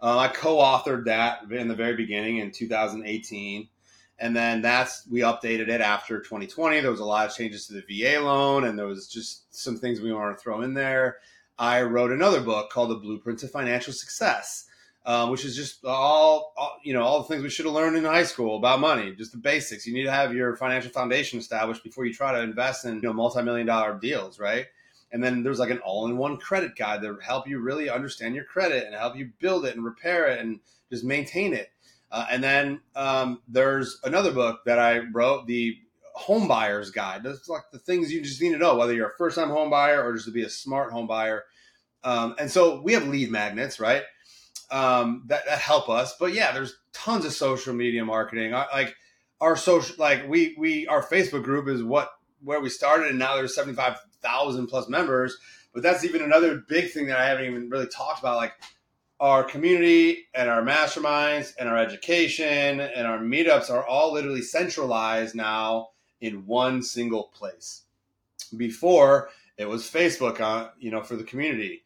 Uh, 0.00 0.18
I 0.18 0.28
co-authored 0.28 1.06
that 1.06 1.50
in 1.50 1.68
the 1.68 1.74
very 1.74 1.96
beginning 1.96 2.38
in 2.38 2.50
2018. 2.50 3.68
And 4.18 4.34
then 4.34 4.62
that's 4.62 5.06
we 5.10 5.20
updated 5.20 5.68
it 5.68 5.80
after 5.80 6.20
2020. 6.20 6.80
There 6.80 6.90
was 6.90 7.00
a 7.00 7.04
lot 7.04 7.26
of 7.26 7.34
changes 7.34 7.66
to 7.66 7.74
the 7.74 8.02
VA 8.02 8.20
loan, 8.20 8.64
and 8.64 8.78
there 8.78 8.86
was 8.86 9.08
just 9.08 9.54
some 9.54 9.76
things 9.76 10.00
we 10.00 10.12
want 10.12 10.36
to 10.36 10.42
throw 10.42 10.62
in 10.62 10.74
there. 10.74 11.18
I 11.58 11.82
wrote 11.82 12.12
another 12.12 12.40
book 12.40 12.70
called 12.70 12.90
The 12.90 12.96
Blueprint 12.96 13.40
to 13.40 13.48
Financial 13.48 13.92
Success, 13.92 14.66
um, 15.06 15.30
which 15.30 15.44
is 15.44 15.56
just 15.56 15.84
all, 15.84 16.52
all, 16.56 16.78
you 16.84 16.92
know 16.92 17.02
all 17.02 17.22
the 17.22 17.28
things 17.28 17.42
we 17.42 17.50
should 17.50 17.66
have 17.66 17.74
learned 17.74 17.96
in 17.96 18.04
high 18.04 18.24
school 18.24 18.56
about 18.56 18.80
money, 18.80 19.14
just 19.14 19.32
the 19.32 19.38
basics. 19.38 19.86
You 19.86 19.94
need 19.94 20.04
to 20.04 20.12
have 20.12 20.32
your 20.32 20.56
financial 20.56 20.90
foundation 20.90 21.38
established 21.38 21.82
before 21.82 22.06
you 22.06 22.14
try 22.14 22.32
to 22.32 22.40
invest 22.40 22.84
in 22.84 22.96
you 22.96 23.02
know 23.02 23.12
multi-million 23.12 23.66
dollar 23.66 23.98
deals, 23.98 24.38
right? 24.38 24.66
And 25.14 25.22
then 25.22 25.44
there's 25.44 25.60
like 25.60 25.70
an 25.70 25.78
all-in-one 25.78 26.38
credit 26.38 26.74
guide 26.74 27.00
that 27.02 27.16
help 27.22 27.46
you 27.46 27.60
really 27.60 27.88
understand 27.88 28.34
your 28.34 28.44
credit 28.44 28.84
and 28.84 28.96
help 28.96 29.16
you 29.16 29.30
build 29.38 29.64
it 29.64 29.76
and 29.76 29.84
repair 29.84 30.26
it 30.26 30.40
and 30.40 30.58
just 30.90 31.04
maintain 31.04 31.54
it. 31.54 31.70
Uh, 32.14 32.26
and 32.30 32.44
then 32.44 32.80
um, 32.94 33.42
there's 33.48 33.98
another 34.04 34.30
book 34.30 34.60
that 34.66 34.78
I 34.78 34.98
wrote, 34.98 35.48
the 35.48 35.76
Home 36.14 36.46
Buyer's 36.46 36.92
Guide. 36.92 37.24
That's 37.24 37.48
like 37.48 37.64
the 37.72 37.80
things 37.80 38.12
you 38.12 38.22
just 38.22 38.40
need 38.40 38.52
to 38.52 38.58
know, 38.58 38.76
whether 38.76 38.94
you're 38.94 39.08
a 39.08 39.16
first 39.18 39.34
time 39.34 39.48
home 39.48 39.68
buyer 39.68 40.00
or 40.00 40.12
just 40.12 40.26
to 40.26 40.30
be 40.30 40.44
a 40.44 40.48
smart 40.48 40.92
home 40.92 41.08
buyer. 41.08 41.42
Um, 42.04 42.36
and 42.38 42.48
so 42.48 42.80
we 42.82 42.92
have 42.92 43.08
lead 43.08 43.32
magnets, 43.32 43.80
right? 43.80 44.04
Um, 44.70 45.24
that, 45.26 45.44
that, 45.46 45.58
help 45.58 45.88
us. 45.88 46.14
But 46.16 46.34
yeah, 46.34 46.52
there's 46.52 46.76
tons 46.92 47.24
of 47.24 47.32
social 47.32 47.74
media 47.74 48.04
marketing. 48.04 48.54
I, 48.54 48.66
like 48.72 48.94
our 49.40 49.56
social, 49.56 49.96
like 49.98 50.28
we 50.28 50.54
we 50.56 50.86
our 50.86 51.02
Facebook 51.02 51.42
group 51.42 51.66
is 51.66 51.82
what 51.82 52.12
where 52.44 52.60
we 52.60 52.68
started, 52.68 53.08
and 53.08 53.18
now 53.18 53.34
there's 53.34 53.56
seventy 53.56 53.74
five 53.74 53.98
thousand 54.22 54.68
plus 54.68 54.88
members. 54.88 55.36
But 55.72 55.82
that's 55.82 56.04
even 56.04 56.22
another 56.22 56.62
big 56.68 56.92
thing 56.92 57.08
that 57.08 57.18
I 57.18 57.26
haven't 57.26 57.46
even 57.46 57.70
really 57.70 57.88
talked 57.88 58.20
about. 58.20 58.36
Like 58.36 58.52
our 59.20 59.44
community 59.44 60.26
and 60.34 60.50
our 60.50 60.62
masterminds 60.62 61.54
and 61.58 61.68
our 61.68 61.78
education 61.78 62.80
and 62.80 63.06
our 63.06 63.18
meetups 63.18 63.70
are 63.70 63.86
all 63.86 64.12
literally 64.12 64.42
centralized 64.42 65.34
now 65.34 65.90
in 66.20 66.46
one 66.46 66.82
single 66.82 67.24
place. 67.34 67.82
Before 68.56 69.30
it 69.56 69.68
was 69.68 69.90
Facebook 69.90 70.40
on, 70.40 70.70
you 70.78 70.90
know, 70.90 71.02
for 71.02 71.16
the 71.16 71.24
community. 71.24 71.84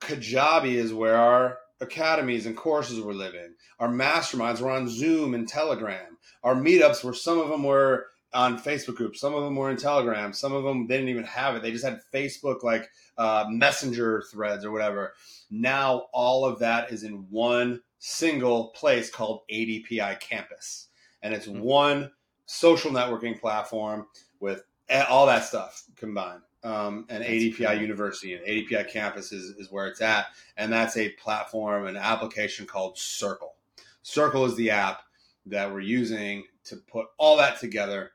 Kajabi 0.00 0.74
is 0.74 0.92
where 0.92 1.16
our 1.16 1.58
academies 1.80 2.46
and 2.46 2.56
courses 2.56 3.00
were 3.00 3.14
living. 3.14 3.54
Our 3.78 3.88
masterminds 3.88 4.60
were 4.60 4.70
on 4.70 4.88
Zoom 4.88 5.34
and 5.34 5.48
Telegram. 5.48 6.18
Our 6.42 6.54
meetups 6.54 7.04
were 7.04 7.14
some 7.14 7.38
of 7.38 7.48
them 7.48 7.62
were 7.62 8.06
on 8.34 8.58
Facebook 8.58 8.96
groups, 8.96 9.20
some 9.20 9.34
of 9.34 9.44
them 9.44 9.56
were 9.56 9.70
in 9.70 9.76
Telegram, 9.76 10.32
some 10.32 10.52
of 10.52 10.64
them 10.64 10.86
didn't 10.86 11.08
even 11.08 11.24
have 11.24 11.56
it. 11.56 11.62
They 11.62 11.72
just 11.72 11.84
had 11.84 12.00
Facebook 12.12 12.62
like 12.62 12.90
uh, 13.16 13.46
messenger 13.48 14.24
threads 14.30 14.64
or 14.64 14.72
whatever. 14.72 15.14
Now 15.50 16.06
all 16.12 16.44
of 16.44 16.58
that 16.58 16.90
is 16.92 17.04
in 17.04 17.26
one 17.30 17.80
single 17.98 18.68
place 18.68 19.10
called 19.10 19.42
ADPI 19.50 20.20
Campus, 20.20 20.88
and 21.22 21.32
it's 21.32 21.46
mm-hmm. 21.46 21.60
one 21.60 22.10
social 22.46 22.90
networking 22.90 23.40
platform 23.40 24.06
with 24.40 24.64
all 25.08 25.26
that 25.26 25.44
stuff 25.44 25.84
combined 25.96 26.42
um, 26.64 27.06
and 27.10 27.22
ADPI 27.22 27.66
cool. 27.66 27.80
University 27.80 28.34
and 28.34 28.44
ADPI 28.44 28.90
Campus 28.90 29.32
is, 29.32 29.50
is 29.56 29.70
where 29.70 29.86
it's 29.86 30.00
at. 30.00 30.26
And 30.56 30.72
that's 30.72 30.96
a 30.96 31.10
platform, 31.10 31.86
an 31.86 31.96
application 31.96 32.66
called 32.66 32.98
Circle. 32.98 33.54
Circle 34.02 34.46
is 34.46 34.56
the 34.56 34.70
app 34.70 35.02
that 35.46 35.70
we're 35.70 35.80
using 35.80 36.44
to 36.64 36.76
put 36.76 37.06
all 37.18 37.36
that 37.36 37.60
together. 37.60 38.12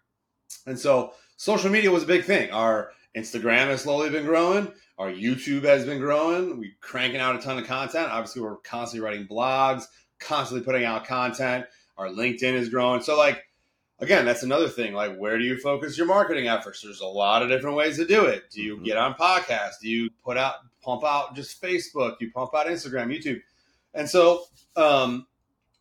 And 0.66 0.78
so 0.78 1.14
social 1.38 1.70
media 1.70 1.92
was 1.92 2.04
a 2.04 2.08
big 2.08 2.26
thing. 2.26 2.52
Our 2.52 2.92
Instagram 3.16 3.68
has 3.68 3.82
slowly 3.82 4.10
been 4.10 4.26
growing. 4.26 4.72
Our 4.98 5.12
YouTube 5.12 5.64
has 5.64 5.86
been 5.86 6.00
growing. 6.00 6.60
We're 6.60 6.72
cranking 6.82 7.22
out 7.22 7.36
a 7.36 7.40
ton 7.40 7.58
of 7.58 7.66
content. 7.66 8.12
Obviously, 8.12 8.42
we're 8.42 8.58
constantly 8.58 9.06
writing 9.06 9.28
blogs, 9.28 9.86
constantly 10.20 10.66
putting 10.66 10.84
out 10.84 11.06
content. 11.06 11.66
Our 11.98 12.08
LinkedIn 12.08 12.54
is 12.54 12.70
growing. 12.70 13.02
So, 13.02 13.18
like, 13.18 13.44
again, 14.00 14.26
that's 14.26 14.44
another 14.44 14.68
thing. 14.68 14.94
Like, 14.94 15.16
where 15.18 15.38
do 15.38 15.44
you 15.44 15.58
focus 15.58 15.98
your 15.98 16.08
marketing 16.08 16.48
efforts? 16.48 16.82
There's 16.82 17.02
a 17.02 17.06
lot 17.06 17.42
of 17.42 17.50
different 17.50 17.78
ways 17.78 17.98
to 17.98 18.06
do 18.06 18.26
it. 18.26 18.50
Do 18.52 18.62
you 18.62 18.76
mm-hmm. 18.76 18.84
get 18.84 18.98
on 18.98 19.14
podcasts? 19.14 19.80
Do 19.82 19.90
you 19.90 20.10
put 20.24 20.38
out, 20.38 20.56
pump 20.82 21.04
out 21.04 21.36
just 21.36 21.62
Facebook? 21.62 22.16
You 22.20 22.32
pump 22.32 22.54
out 22.54 22.68
Instagram, 22.68 23.08
YouTube. 23.08 23.42
And 23.94 24.10
so 24.10 24.44
um, 24.76 25.28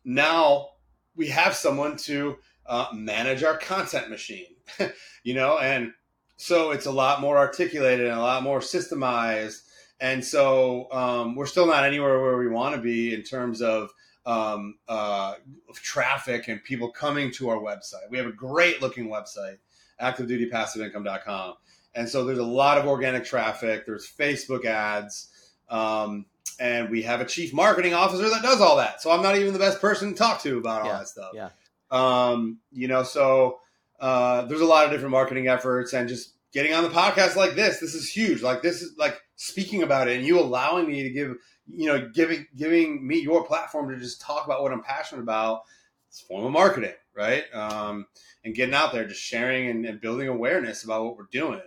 now 0.03 0.69
we 1.15 1.27
have 1.27 1.55
someone 1.55 1.97
to 1.97 2.37
uh, 2.69 2.87
manage 2.93 3.43
our 3.43 3.57
content 3.57 4.09
machine, 4.09 4.55
you 5.23 5.33
know, 5.33 5.57
and 5.57 5.91
so 6.37 6.71
it's 6.71 6.85
a 6.85 6.91
lot 6.91 7.19
more 7.19 7.37
articulated 7.37 8.05
and 8.05 8.17
a 8.17 8.21
lot 8.21 8.43
more 8.43 8.59
systemized. 8.59 9.63
And 9.99 10.23
so 10.23 10.87
um, 10.93 11.35
we're 11.35 11.47
still 11.47 11.67
not 11.67 11.83
anywhere 11.83 12.21
where 12.21 12.37
we 12.37 12.47
want 12.47 12.75
to 12.75 12.81
be 12.81 13.13
in 13.13 13.23
terms 13.23 13.61
of 13.61 13.89
um, 14.25 14.75
uh, 14.87 15.33
traffic 15.73 16.47
and 16.47 16.63
people 16.63 16.91
coming 16.91 17.31
to 17.31 17.49
our 17.49 17.57
website. 17.57 18.09
We 18.09 18.17
have 18.19 18.27
a 18.27 18.31
great 18.31 18.81
looking 18.81 19.09
website, 19.09 19.57
activedutypassiveincome.com. 20.01 21.55
And 21.95 22.07
so 22.07 22.23
there's 22.23 22.37
a 22.37 22.43
lot 22.43 22.77
of 22.77 22.85
organic 22.85 23.25
traffic. 23.25 23.85
There's 23.85 24.09
Facebook 24.09 24.63
ads. 24.63 25.29
Um, 25.69 26.27
and 26.59 26.89
we 26.89 27.01
have 27.01 27.19
a 27.19 27.25
chief 27.25 27.53
marketing 27.53 27.93
officer 27.93 28.29
that 28.29 28.41
does 28.41 28.61
all 28.61 28.77
that. 28.77 29.01
So 29.01 29.11
I'm 29.11 29.23
not 29.23 29.37
even 29.37 29.53
the 29.53 29.59
best 29.59 29.81
person 29.81 30.09
to 30.09 30.15
talk 30.15 30.41
to 30.43 30.57
about 30.57 30.81
all 30.83 30.87
yeah, 30.87 30.97
that 30.99 31.07
stuff. 31.07 31.31
Yeah. 31.33 31.49
Um, 31.91 32.59
you 32.71 32.87
know, 32.87 33.03
so 33.03 33.59
uh, 33.99 34.43
there's 34.43 34.61
a 34.61 34.65
lot 34.65 34.85
of 34.85 34.91
different 34.91 35.11
marketing 35.11 35.47
efforts 35.47 35.93
and 35.93 36.07
just 36.07 36.33
getting 36.53 36.73
on 36.73 36.83
the 36.83 36.89
podcast 36.89 37.35
like 37.35 37.55
this. 37.55 37.79
This 37.79 37.93
is 37.93 38.09
huge. 38.09 38.41
Like 38.41 38.61
this 38.61 38.81
is 38.81 38.95
like 38.97 39.19
speaking 39.35 39.83
about 39.83 40.07
it 40.07 40.17
and 40.17 40.25
you 40.25 40.39
allowing 40.39 40.87
me 40.87 41.03
to 41.03 41.09
give 41.09 41.35
you 41.71 41.87
know, 41.87 42.09
giving 42.09 42.47
giving 42.55 43.05
me 43.05 43.21
your 43.21 43.45
platform 43.45 43.89
to 43.89 43.97
just 43.97 44.21
talk 44.21 44.45
about 44.45 44.61
what 44.61 44.71
I'm 44.71 44.83
passionate 44.83 45.21
about. 45.21 45.61
It's 46.07 46.21
form 46.21 46.45
of 46.45 46.51
marketing, 46.51 46.95
right? 47.15 47.43
Um, 47.53 48.07
and 48.43 48.55
getting 48.55 48.73
out 48.73 48.91
there, 48.91 49.07
just 49.07 49.21
sharing 49.21 49.69
and, 49.69 49.85
and, 49.85 50.01
building 50.01 50.27
awareness 50.27 50.83
about 50.83 51.03
what 51.03 51.17
we're 51.17 51.27
doing. 51.31 51.61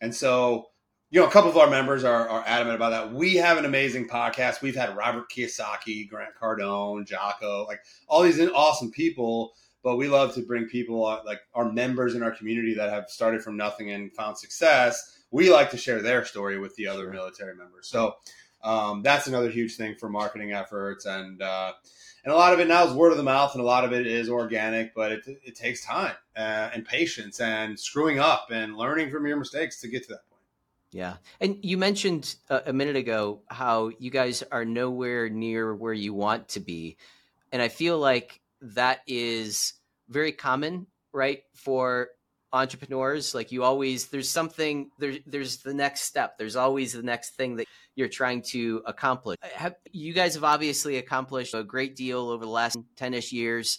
And 0.00 0.14
so, 0.14 0.69
you 1.10 1.20
know, 1.20 1.26
a 1.26 1.30
couple 1.30 1.50
of 1.50 1.56
our 1.56 1.68
members 1.68 2.04
are, 2.04 2.28
are 2.28 2.44
adamant 2.46 2.76
about 2.76 2.90
that. 2.90 3.12
We 3.12 3.34
have 3.36 3.58
an 3.58 3.64
amazing 3.64 4.08
podcast. 4.08 4.62
We've 4.62 4.76
had 4.76 4.96
Robert 4.96 5.30
Kiyosaki, 5.30 6.08
Grant 6.08 6.34
Cardone, 6.40 7.04
Jocko, 7.04 7.66
like 7.66 7.80
all 8.06 8.22
these 8.22 8.40
awesome 8.40 8.90
people. 8.92 9.52
But 9.82 9.96
we 9.96 10.08
love 10.08 10.34
to 10.34 10.42
bring 10.42 10.66
people 10.66 11.06
uh, 11.06 11.22
like 11.24 11.40
our 11.54 11.72
members 11.72 12.14
in 12.14 12.22
our 12.22 12.30
community 12.30 12.74
that 12.74 12.90
have 12.90 13.08
started 13.08 13.42
from 13.42 13.56
nothing 13.56 13.90
and 13.90 14.12
found 14.12 14.36
success. 14.38 15.18
We 15.30 15.50
like 15.50 15.70
to 15.70 15.78
share 15.78 16.02
their 16.02 16.24
story 16.24 16.58
with 16.58 16.76
the 16.76 16.86
other 16.86 17.10
military 17.10 17.56
members. 17.56 17.88
So 17.88 18.16
um, 18.62 19.02
that's 19.02 19.26
another 19.26 19.50
huge 19.50 19.76
thing 19.76 19.94
for 19.94 20.08
marketing 20.08 20.52
efforts 20.52 21.06
and 21.06 21.40
uh, 21.42 21.72
and 22.22 22.34
a 22.34 22.36
lot 22.36 22.52
of 22.52 22.60
it 22.60 22.68
now 22.68 22.86
is 22.86 22.92
word 22.92 23.10
of 23.10 23.16
the 23.16 23.22
mouth 23.22 23.54
and 23.54 23.62
a 23.62 23.66
lot 23.66 23.84
of 23.84 23.92
it 23.94 24.06
is 24.06 24.28
organic 24.28 24.94
but 24.94 25.12
it, 25.12 25.22
it 25.26 25.56
takes 25.56 25.82
time 25.82 26.14
uh, 26.36 26.68
and 26.74 26.84
patience 26.84 27.40
and 27.40 27.80
screwing 27.80 28.18
up 28.18 28.48
and 28.50 28.76
learning 28.76 29.10
from 29.10 29.26
your 29.26 29.38
mistakes 29.38 29.80
to 29.80 29.88
get 29.88 30.02
to 30.02 30.10
that 30.10 30.29
yeah. 30.92 31.16
And 31.40 31.58
you 31.62 31.78
mentioned 31.78 32.34
a, 32.48 32.62
a 32.66 32.72
minute 32.72 32.96
ago 32.96 33.42
how 33.48 33.90
you 33.98 34.10
guys 34.10 34.42
are 34.50 34.64
nowhere 34.64 35.28
near 35.28 35.74
where 35.74 35.92
you 35.92 36.14
want 36.14 36.48
to 36.50 36.60
be. 36.60 36.96
And 37.52 37.60
i 37.60 37.68
feel 37.68 37.98
like 37.98 38.40
that 38.60 39.00
is 39.06 39.74
very 40.08 40.32
common 40.32 40.86
right 41.12 41.42
for 41.54 42.08
entrepreneurs. 42.52 43.34
Like 43.34 43.52
you 43.52 43.62
always 43.62 44.08
there's 44.08 44.28
something 44.28 44.90
there's 44.98 45.18
there's 45.26 45.58
the 45.58 45.74
next 45.74 46.02
step. 46.02 46.38
There's 46.38 46.56
always 46.56 46.92
the 46.92 47.02
next 47.02 47.30
thing 47.36 47.56
that 47.56 47.66
you're 47.94 48.08
trying 48.08 48.42
to 48.42 48.82
accomplish. 48.86 49.38
Uh, 49.42 49.48
have, 49.54 49.74
you 49.92 50.12
guys 50.12 50.34
have 50.34 50.44
obviously 50.44 50.96
accomplished 50.96 51.54
a 51.54 51.62
great 51.62 51.96
deal 51.96 52.28
over 52.28 52.44
the 52.44 52.50
last 52.50 52.78
10ish 52.96 53.32
years. 53.32 53.78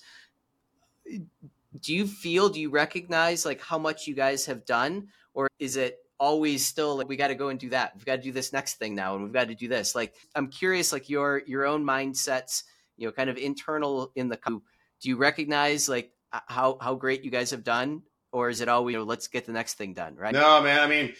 Do 1.06 1.94
you 1.94 2.08
feel 2.08 2.50
do 2.50 2.60
you 2.60 2.70
recognize 2.70 3.46
like 3.46 3.62
how 3.62 3.78
much 3.78 4.08
you 4.08 4.16
guys 4.16 4.46
have 4.46 4.66
done? 4.66 5.08
Or 5.34 5.48
is 5.60 5.78
it 5.78 6.01
always 6.22 6.66
still 6.66 6.96
like 6.96 7.10
we 7.10 7.18
got 7.18 7.30
to 7.30 7.36
go 7.36 7.50
and 7.50 7.60
do 7.60 7.70
that 7.70 7.94
we've 7.96 8.06
got 8.06 8.18
to 8.18 8.22
do 8.22 8.32
this 8.32 8.54
next 8.54 8.76
thing 8.76 8.94
now 8.94 9.16
and 9.16 9.24
we've 9.24 9.34
got 9.34 9.48
to 9.48 9.56
do 9.56 9.68
this 9.68 9.96
like 9.96 10.14
i'm 10.36 10.48
curious 10.48 10.94
like 10.94 11.10
your 11.10 11.42
your 11.48 11.66
own 11.66 11.84
mindsets 11.84 12.64
you 12.96 13.08
know 13.08 13.12
kind 13.12 13.30
of 13.30 13.38
internal 13.38 14.12
in 14.16 14.30
the 14.30 14.38
do 14.46 15.10
you 15.10 15.18
recognize 15.18 15.90
like 15.90 16.12
how 16.46 16.78
how 16.80 16.94
great 16.94 17.24
you 17.24 17.32
guys 17.32 17.50
have 17.50 17.64
done 17.64 18.04
or 18.32 18.50
is 18.50 18.62
it 18.62 18.70
always 18.70 18.94
you 18.94 19.00
know, 19.00 19.06
let's 19.06 19.28
get 19.28 19.46
the 19.46 19.52
next 19.52 19.76
thing 19.76 19.94
done? 19.94 20.16
Right? 20.16 20.34
No, 20.34 20.62
man. 20.62 20.80
I 20.80 20.88
mean, 20.88 21.14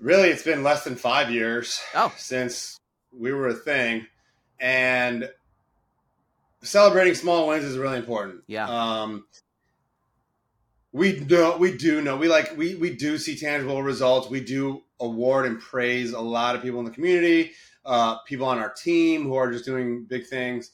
really, 0.00 0.28
it's 0.28 0.42
been 0.42 0.62
less 0.62 0.84
than 0.84 0.96
five 0.96 1.30
years 1.30 1.80
oh. 1.94 2.12
since 2.16 2.78
we 3.16 3.32
were 3.32 3.48
a 3.48 3.54
thing, 3.54 4.06
and 4.60 5.28
celebrating 6.62 7.14
small 7.14 7.48
wins 7.48 7.64
is 7.64 7.78
really 7.78 7.98
important. 7.98 8.42
Yeah. 8.46 8.68
Um, 8.68 9.26
we 10.92 11.20
do 11.20 11.54
we 11.58 11.76
do 11.76 12.00
know 12.00 12.16
we 12.16 12.28
like 12.28 12.56
we 12.56 12.74
we 12.76 12.94
do 12.94 13.18
see 13.18 13.36
tangible 13.36 13.82
results. 13.82 14.30
We 14.30 14.40
do 14.40 14.82
award 15.00 15.46
and 15.46 15.60
praise 15.60 16.12
a 16.12 16.20
lot 16.20 16.56
of 16.56 16.62
people 16.62 16.78
in 16.80 16.86
the 16.86 16.90
community, 16.90 17.52
uh, 17.84 18.18
people 18.26 18.46
on 18.46 18.58
our 18.58 18.72
team 18.72 19.24
who 19.24 19.34
are 19.34 19.52
just 19.52 19.64
doing 19.64 20.04
big 20.04 20.26
things. 20.26 20.70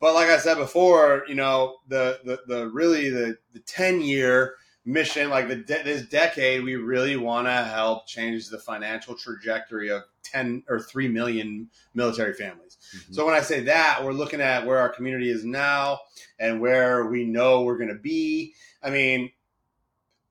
But 0.00 0.14
like 0.14 0.28
I 0.28 0.38
said 0.38 0.58
before, 0.58 1.24
you 1.26 1.34
know 1.34 1.78
the 1.88 2.20
the, 2.24 2.40
the 2.46 2.68
really 2.68 3.10
the 3.10 3.38
the 3.52 3.60
ten 3.60 4.00
year 4.00 4.54
mission 4.88 5.28
like 5.28 5.48
the 5.48 5.56
de- 5.56 5.82
this 5.82 6.02
decade 6.08 6.64
we 6.64 6.74
really 6.74 7.14
want 7.14 7.46
to 7.46 7.52
help 7.52 8.06
change 8.06 8.48
the 8.48 8.58
financial 8.58 9.14
trajectory 9.14 9.90
of 9.90 10.02
10 10.22 10.62
or 10.66 10.80
3 10.80 11.08
million 11.08 11.68
military 11.94 12.32
families 12.32 12.78
mm-hmm. 12.96 13.12
so 13.12 13.26
when 13.26 13.34
i 13.34 13.40
say 13.40 13.60
that 13.60 14.02
we're 14.02 14.12
looking 14.12 14.40
at 14.40 14.64
where 14.64 14.78
our 14.78 14.88
community 14.88 15.28
is 15.28 15.44
now 15.44 15.98
and 16.38 16.58
where 16.58 17.04
we 17.04 17.24
know 17.24 17.62
we're 17.62 17.76
going 17.76 17.92
to 17.92 18.00
be 18.00 18.54
i 18.82 18.88
mean 18.88 19.30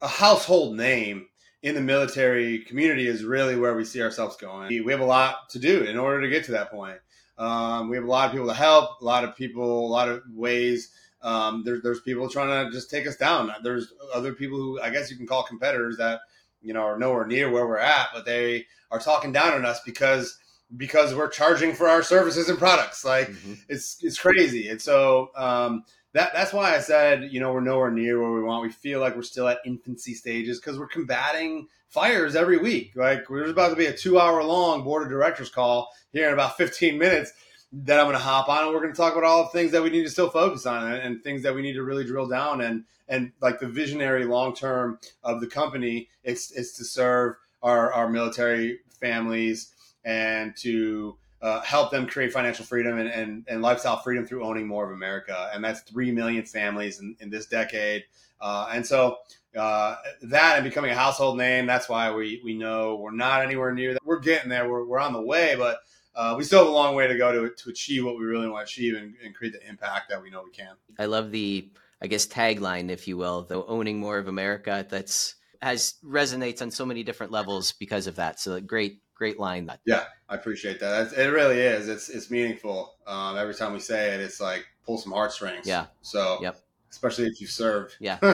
a 0.01 0.07
household 0.07 0.75
name 0.75 1.27
in 1.63 1.75
the 1.75 1.81
military 1.81 2.59
community 2.59 3.07
is 3.07 3.23
really 3.23 3.55
where 3.55 3.75
we 3.75 3.83
see 3.83 4.01
ourselves 4.01 4.37
going 4.37 4.67
we 4.83 4.91
have 4.91 5.01
a 5.01 5.05
lot 5.05 5.49
to 5.49 5.59
do 5.59 5.83
in 5.83 5.97
order 5.97 6.21
to 6.21 6.29
get 6.29 6.43
to 6.43 6.51
that 6.51 6.71
point 6.71 6.97
um, 7.37 7.89
we 7.89 7.95
have 7.95 8.05
a 8.05 8.09
lot 8.09 8.25
of 8.25 8.31
people 8.31 8.47
to 8.47 8.53
help 8.53 9.01
a 9.01 9.05
lot 9.05 9.23
of 9.23 9.35
people 9.35 9.85
a 9.85 9.91
lot 9.91 10.09
of 10.09 10.21
ways 10.33 10.91
um, 11.21 11.63
there, 11.65 11.79
there's 11.81 12.01
people 12.01 12.29
trying 12.29 12.65
to 12.65 12.71
just 12.71 12.89
take 12.89 13.07
us 13.07 13.15
down. 13.15 13.51
There's 13.63 13.93
other 14.13 14.33
people 14.33 14.57
who 14.57 14.81
I 14.81 14.89
guess 14.89 15.09
you 15.09 15.17
can 15.17 15.27
call 15.27 15.43
competitors 15.43 15.97
that 15.97 16.21
you 16.61 16.73
know 16.73 16.81
are 16.81 16.97
nowhere 16.97 17.25
near 17.25 17.49
where 17.49 17.67
we're 17.67 17.77
at, 17.77 18.09
but 18.13 18.25
they 18.25 18.65
are 18.91 18.99
talking 18.99 19.31
down 19.31 19.53
on 19.53 19.65
us 19.65 19.81
because 19.85 20.37
because 20.75 21.15
we're 21.15 21.29
charging 21.29 21.73
for 21.73 21.87
our 21.87 22.03
services 22.03 22.49
and 22.49 22.59
products. 22.59 23.03
Like 23.03 23.29
mm-hmm. 23.29 23.53
it's 23.67 23.97
it's 24.01 24.19
crazy, 24.19 24.69
and 24.69 24.81
so 24.81 25.31
um, 25.35 25.83
that 26.13 26.31
that's 26.33 26.53
why 26.53 26.75
I 26.75 26.79
said 26.79 27.29
you 27.31 27.39
know 27.39 27.53
we're 27.53 27.61
nowhere 27.61 27.91
near 27.91 28.21
where 28.21 28.31
we 28.31 28.43
want. 28.43 28.63
We 28.63 28.71
feel 28.71 28.99
like 28.99 29.15
we're 29.15 29.23
still 29.23 29.47
at 29.47 29.59
infancy 29.65 30.13
stages 30.13 30.59
because 30.59 30.79
we're 30.79 30.87
combating 30.87 31.67
fires 31.89 32.35
every 32.35 32.57
week. 32.57 32.93
Like 32.95 33.27
there's 33.27 33.51
about 33.51 33.69
to 33.69 33.75
be 33.75 33.85
a 33.85 33.95
two 33.95 34.19
hour 34.19 34.43
long 34.43 34.83
board 34.83 35.03
of 35.03 35.09
directors 35.09 35.49
call 35.49 35.89
here 36.11 36.27
in 36.27 36.33
about 36.33 36.57
15 36.57 36.97
minutes 36.97 37.31
that 37.71 37.99
I'm 37.99 38.05
going 38.05 38.15
to 38.15 38.23
hop 38.23 38.47
on 38.47 38.63
and 38.63 38.73
we're 38.73 38.81
going 38.81 38.93
to 38.93 38.97
talk 38.97 39.13
about 39.13 39.25
all 39.25 39.43
the 39.43 39.49
things 39.49 39.71
that 39.71 39.83
we 39.83 39.89
need 39.89 40.03
to 40.03 40.09
still 40.09 40.29
focus 40.29 40.65
on 40.65 40.91
and, 40.91 41.01
and 41.01 41.23
things 41.23 41.43
that 41.43 41.53
we 41.53 41.61
need 41.61 41.73
to 41.73 41.83
really 41.83 42.05
drill 42.05 42.27
down 42.27 42.61
and 42.61 42.85
and 43.09 43.31
like 43.41 43.59
the 43.59 43.67
visionary 43.67 44.25
long 44.25 44.53
term 44.53 44.99
of 45.23 45.39
the 45.41 45.47
company 45.47 46.09
is, 46.23 46.51
is 46.51 46.73
to 46.73 46.83
serve 46.83 47.35
our, 47.61 47.91
our 47.93 48.09
military 48.09 48.79
families 48.99 49.71
and 50.03 50.55
to 50.57 51.17
uh, 51.41 51.61
help 51.61 51.91
them 51.91 52.07
create 52.07 52.33
financial 52.33 52.65
freedom 52.65 52.97
and, 52.97 53.09
and, 53.09 53.45
and, 53.47 53.61
lifestyle 53.61 53.97
freedom 53.97 54.25
through 54.25 54.43
owning 54.43 54.67
more 54.67 54.85
of 54.85 54.91
America. 54.91 55.51
And 55.53 55.63
that's 55.63 55.81
3 55.81 56.11
million 56.11 56.43
families 56.43 56.99
in, 56.99 57.15
in 57.19 57.29
this 57.29 57.45
decade. 57.45 58.05
Uh, 58.41 58.69
and 58.73 58.85
so 58.85 59.17
uh, 59.55 59.95
that 60.23 60.55
and 60.55 60.63
becoming 60.63 60.91
a 60.91 60.95
household 60.95 61.37
name. 61.37 61.65
That's 61.65 61.89
why 61.89 62.13
we 62.13 62.41
we 62.43 62.55
know 62.55 62.95
we're 62.95 63.11
not 63.11 63.41
anywhere 63.41 63.73
near 63.73 63.93
that. 63.93 64.05
We're 64.05 64.19
getting 64.19 64.49
there. 64.49 64.69
We're, 64.69 64.85
we're 64.85 64.99
on 64.99 65.13
the 65.13 65.21
way, 65.21 65.55
but 65.57 65.79
uh, 66.15 66.35
we 66.37 66.43
still 66.43 66.59
have 66.59 66.67
a 66.67 66.71
long 66.71 66.95
way 66.95 67.07
to 67.07 67.17
go 67.17 67.31
to 67.31 67.53
to 67.53 67.69
achieve 67.69 68.05
what 68.05 68.17
we 68.17 68.25
really 68.25 68.47
want 68.47 68.67
to 68.67 68.71
achieve 68.71 68.95
and, 68.95 69.15
and 69.23 69.33
create 69.33 69.53
the 69.53 69.67
impact 69.67 70.09
that 70.09 70.21
we 70.21 70.29
know 70.29 70.43
we 70.43 70.51
can. 70.51 70.75
I 70.99 71.05
love 71.05 71.31
the 71.31 71.69
I 72.01 72.07
guess 72.07 72.27
tagline, 72.27 72.89
if 72.89 73.07
you 73.07 73.17
will, 73.17 73.43
the 73.43 73.65
owning 73.65 73.99
more 73.99 74.17
of 74.17 74.27
America. 74.27 74.85
That's 74.87 75.35
has 75.61 75.95
resonates 76.05 76.61
on 76.61 76.69
so 76.69 76.85
many 76.85 77.03
different 77.03 77.31
levels 77.31 77.71
because 77.71 78.05
of 78.05 78.15
that. 78.17 78.39
So 78.39 78.59
great, 78.61 79.01
great 79.17 79.39
line. 79.39 79.65
that 79.65 79.79
Yeah, 79.85 80.05
I 80.29 80.35
appreciate 80.35 80.79
that. 80.79 81.13
It 81.13 81.27
really 81.27 81.59
is. 81.59 81.87
It's 81.87 82.09
it's 82.09 82.29
meaningful. 82.29 82.93
Um, 83.05 83.37
every 83.37 83.55
time 83.55 83.73
we 83.73 83.79
say 83.79 84.13
it, 84.13 84.21
it's 84.21 84.39
like 84.39 84.65
pull 84.85 84.97
some 84.97 85.11
heartstrings. 85.11 85.67
Yeah. 85.67 85.87
So 86.01 86.39
yep. 86.41 86.59
especially 86.91 87.25
if 87.25 87.41
you 87.41 87.47
served. 87.47 87.95
Yeah. 87.99 88.19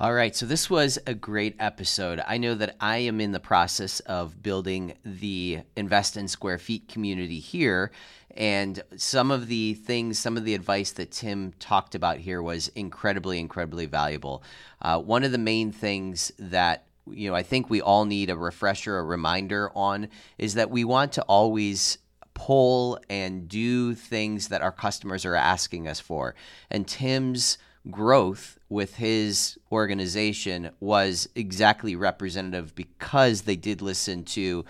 All 0.00 0.12
right, 0.12 0.34
so 0.34 0.44
this 0.44 0.68
was 0.68 0.98
a 1.06 1.14
great 1.14 1.54
episode. 1.60 2.20
I 2.26 2.36
know 2.36 2.56
that 2.56 2.74
I 2.80 2.96
am 2.98 3.20
in 3.20 3.30
the 3.30 3.38
process 3.38 4.00
of 4.00 4.42
building 4.42 4.94
the 5.04 5.60
Invest 5.76 6.16
in 6.16 6.26
Square 6.26 6.58
Feet 6.58 6.88
community 6.88 7.38
here. 7.38 7.92
And 8.32 8.82
some 8.96 9.30
of 9.30 9.46
the 9.46 9.74
things, 9.74 10.18
some 10.18 10.36
of 10.36 10.44
the 10.44 10.54
advice 10.54 10.90
that 10.92 11.12
Tim 11.12 11.52
talked 11.60 11.94
about 11.94 12.18
here 12.18 12.42
was 12.42 12.66
incredibly, 12.74 13.38
incredibly 13.38 13.86
valuable. 13.86 14.42
Uh, 14.82 14.98
one 14.98 15.22
of 15.22 15.30
the 15.30 15.38
main 15.38 15.70
things 15.70 16.32
that 16.40 16.86
you 17.10 17.30
know 17.30 17.36
I 17.36 17.42
think 17.42 17.70
we 17.70 17.80
all 17.80 18.04
need 18.04 18.30
a 18.30 18.36
refresher, 18.36 18.98
a 18.98 19.04
reminder 19.04 19.70
on 19.74 20.08
is 20.38 20.54
that 20.54 20.70
we 20.70 20.84
want 20.84 21.12
to 21.12 21.22
always 21.22 21.98
pull 22.34 22.98
and 23.08 23.48
do 23.48 23.94
things 23.94 24.48
that 24.48 24.62
our 24.62 24.72
customers 24.72 25.24
are 25.24 25.36
asking 25.36 25.86
us 25.88 26.00
for. 26.00 26.34
And 26.70 26.86
Tim's 26.86 27.58
growth 27.90 28.58
with 28.68 28.96
his 28.96 29.58
organization 29.70 30.70
was 30.80 31.28
exactly 31.34 31.94
representative 31.94 32.74
because 32.74 33.42
they 33.42 33.56
did 33.56 33.82
listen 33.82 34.24
to 34.24 34.64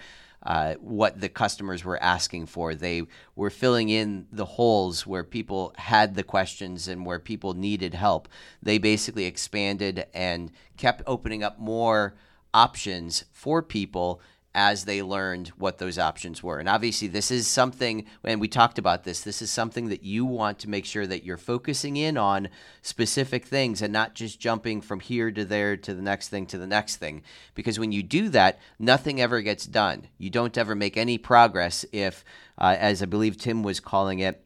uh, 0.44 0.74
what 0.74 1.20
the 1.20 1.28
customers 1.28 1.84
were 1.84 2.02
asking 2.02 2.46
for. 2.46 2.74
They 2.74 3.02
were 3.34 3.50
filling 3.50 3.88
in 3.88 4.26
the 4.30 4.44
holes 4.44 5.06
where 5.06 5.24
people 5.24 5.72
had 5.76 6.14
the 6.14 6.22
questions 6.22 6.88
and 6.88 7.06
where 7.06 7.18
people 7.18 7.54
needed 7.54 7.94
help. 7.94 8.28
They 8.62 8.78
basically 8.78 9.24
expanded 9.24 10.06
and 10.12 10.50
kept 10.76 11.02
opening 11.06 11.42
up 11.42 11.58
more 11.58 12.14
options 12.52 13.24
for 13.32 13.62
people 13.62 14.20
as 14.54 14.84
they 14.84 15.02
learned 15.02 15.48
what 15.58 15.78
those 15.78 15.98
options 15.98 16.42
were. 16.42 16.60
And 16.60 16.68
obviously, 16.68 17.08
this 17.08 17.30
is 17.30 17.48
something, 17.48 18.06
and 18.22 18.40
we 18.40 18.46
talked 18.46 18.78
about 18.78 19.02
this, 19.02 19.20
this 19.20 19.42
is 19.42 19.50
something 19.50 19.88
that 19.88 20.04
you 20.04 20.24
want 20.24 20.60
to 20.60 20.70
make 20.70 20.84
sure 20.84 21.06
that 21.06 21.24
you're 21.24 21.36
focusing 21.36 21.96
in 21.96 22.16
on 22.16 22.48
specific 22.80 23.46
things 23.46 23.82
and 23.82 23.92
not 23.92 24.14
just 24.14 24.38
jumping 24.38 24.80
from 24.80 25.00
here 25.00 25.32
to 25.32 25.44
there 25.44 25.76
to 25.76 25.92
the 25.92 26.02
next 26.02 26.28
thing 26.28 26.46
to 26.46 26.58
the 26.58 26.66
next 26.66 26.96
thing. 26.96 27.22
Because 27.54 27.78
when 27.78 27.90
you 27.90 28.02
do 28.02 28.28
that, 28.28 28.60
nothing 28.78 29.20
ever 29.20 29.42
gets 29.42 29.66
done. 29.66 30.06
You 30.18 30.30
don't 30.30 30.56
ever 30.56 30.76
make 30.76 30.96
any 30.96 31.18
progress 31.18 31.84
if, 31.92 32.24
uh, 32.56 32.76
as 32.78 33.02
I 33.02 33.06
believe 33.06 33.36
Tim 33.36 33.64
was 33.64 33.80
calling 33.80 34.20
it, 34.20 34.44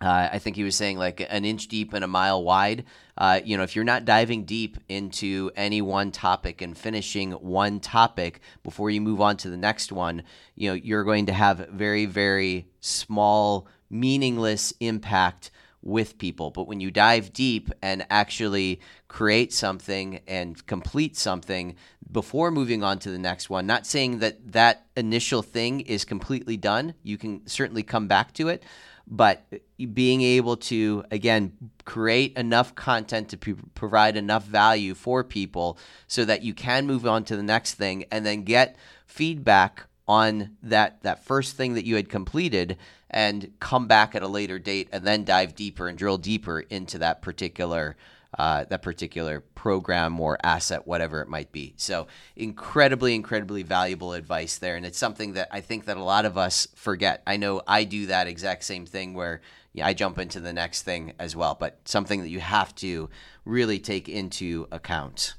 uh, 0.00 0.28
I 0.32 0.38
think 0.38 0.56
he 0.56 0.64
was 0.64 0.76
saying 0.76 0.96
like 0.96 1.26
an 1.28 1.44
inch 1.44 1.68
deep 1.68 1.92
and 1.92 2.02
a 2.02 2.08
mile 2.08 2.42
wide. 2.42 2.84
Uh, 3.18 3.40
you 3.44 3.56
know, 3.56 3.62
if 3.62 3.76
you're 3.76 3.84
not 3.84 4.06
diving 4.06 4.44
deep 4.44 4.78
into 4.88 5.50
any 5.56 5.82
one 5.82 6.10
topic 6.10 6.62
and 6.62 6.76
finishing 6.76 7.32
one 7.32 7.80
topic 7.80 8.40
before 8.62 8.88
you 8.88 9.00
move 9.00 9.20
on 9.20 9.36
to 9.38 9.50
the 9.50 9.58
next 9.58 9.92
one, 9.92 10.22
you 10.54 10.70
know, 10.70 10.74
you're 10.74 11.04
going 11.04 11.26
to 11.26 11.32
have 11.34 11.68
very, 11.68 12.06
very 12.06 12.66
small, 12.80 13.68
meaningless 13.90 14.72
impact 14.80 15.50
with 15.82 16.18
people. 16.18 16.50
But 16.50 16.66
when 16.66 16.80
you 16.80 16.90
dive 16.90 17.32
deep 17.32 17.70
and 17.82 18.06
actually 18.10 18.80
create 19.08 19.52
something 19.52 20.20
and 20.26 20.66
complete 20.66 21.16
something 21.16 21.76
before 22.10 22.50
moving 22.50 22.82
on 22.82 22.98
to 23.00 23.10
the 23.10 23.18
next 23.18 23.50
one, 23.50 23.66
not 23.66 23.86
saying 23.86 24.18
that 24.18 24.52
that 24.52 24.86
initial 24.96 25.42
thing 25.42 25.80
is 25.80 26.04
completely 26.04 26.56
done, 26.56 26.94
you 27.02 27.18
can 27.18 27.46
certainly 27.46 27.82
come 27.82 28.08
back 28.08 28.32
to 28.34 28.48
it 28.48 28.62
but 29.10 29.44
being 29.92 30.22
able 30.22 30.56
to 30.56 31.04
again 31.10 31.52
create 31.84 32.36
enough 32.36 32.74
content 32.76 33.28
to 33.28 33.36
p- 33.36 33.54
provide 33.74 34.16
enough 34.16 34.44
value 34.44 34.94
for 34.94 35.24
people 35.24 35.76
so 36.06 36.24
that 36.24 36.42
you 36.42 36.54
can 36.54 36.86
move 36.86 37.06
on 37.06 37.24
to 37.24 37.36
the 37.36 37.42
next 37.42 37.74
thing 37.74 38.04
and 38.12 38.24
then 38.24 38.42
get 38.42 38.76
feedback 39.06 39.86
on 40.06 40.56
that 40.62 41.02
that 41.02 41.24
first 41.24 41.56
thing 41.56 41.74
that 41.74 41.84
you 41.84 41.96
had 41.96 42.08
completed 42.08 42.76
and 43.10 43.52
come 43.58 43.88
back 43.88 44.14
at 44.14 44.22
a 44.22 44.28
later 44.28 44.58
date 44.58 44.88
and 44.92 45.04
then 45.04 45.24
dive 45.24 45.54
deeper 45.56 45.88
and 45.88 45.98
drill 45.98 46.18
deeper 46.18 46.60
into 46.60 46.98
that 46.98 47.20
particular 47.20 47.96
uh, 48.40 48.64
that 48.64 48.80
particular 48.80 49.40
program 49.40 50.18
or 50.18 50.38
asset, 50.42 50.86
whatever 50.86 51.20
it 51.20 51.28
might 51.28 51.52
be. 51.52 51.74
So 51.76 52.06
incredibly, 52.36 53.14
incredibly 53.14 53.62
valuable 53.62 54.14
advice 54.14 54.56
there, 54.56 54.76
and 54.76 54.86
it's 54.86 54.96
something 54.96 55.34
that 55.34 55.48
I 55.50 55.60
think 55.60 55.84
that 55.84 55.98
a 55.98 56.02
lot 56.02 56.24
of 56.24 56.38
us 56.38 56.66
forget. 56.74 57.22
I 57.26 57.36
know 57.36 57.60
I 57.66 57.84
do 57.84 58.06
that 58.06 58.26
exact 58.26 58.64
same 58.64 58.86
thing 58.86 59.12
where 59.12 59.42
yeah, 59.74 59.86
I 59.86 59.92
jump 59.92 60.18
into 60.18 60.40
the 60.40 60.54
next 60.54 60.84
thing 60.84 61.12
as 61.18 61.36
well, 61.36 61.54
but 61.54 61.80
something 61.84 62.22
that 62.22 62.30
you 62.30 62.40
have 62.40 62.74
to 62.76 63.10
really 63.44 63.78
take 63.78 64.08
into 64.08 64.66
account. 64.72 65.34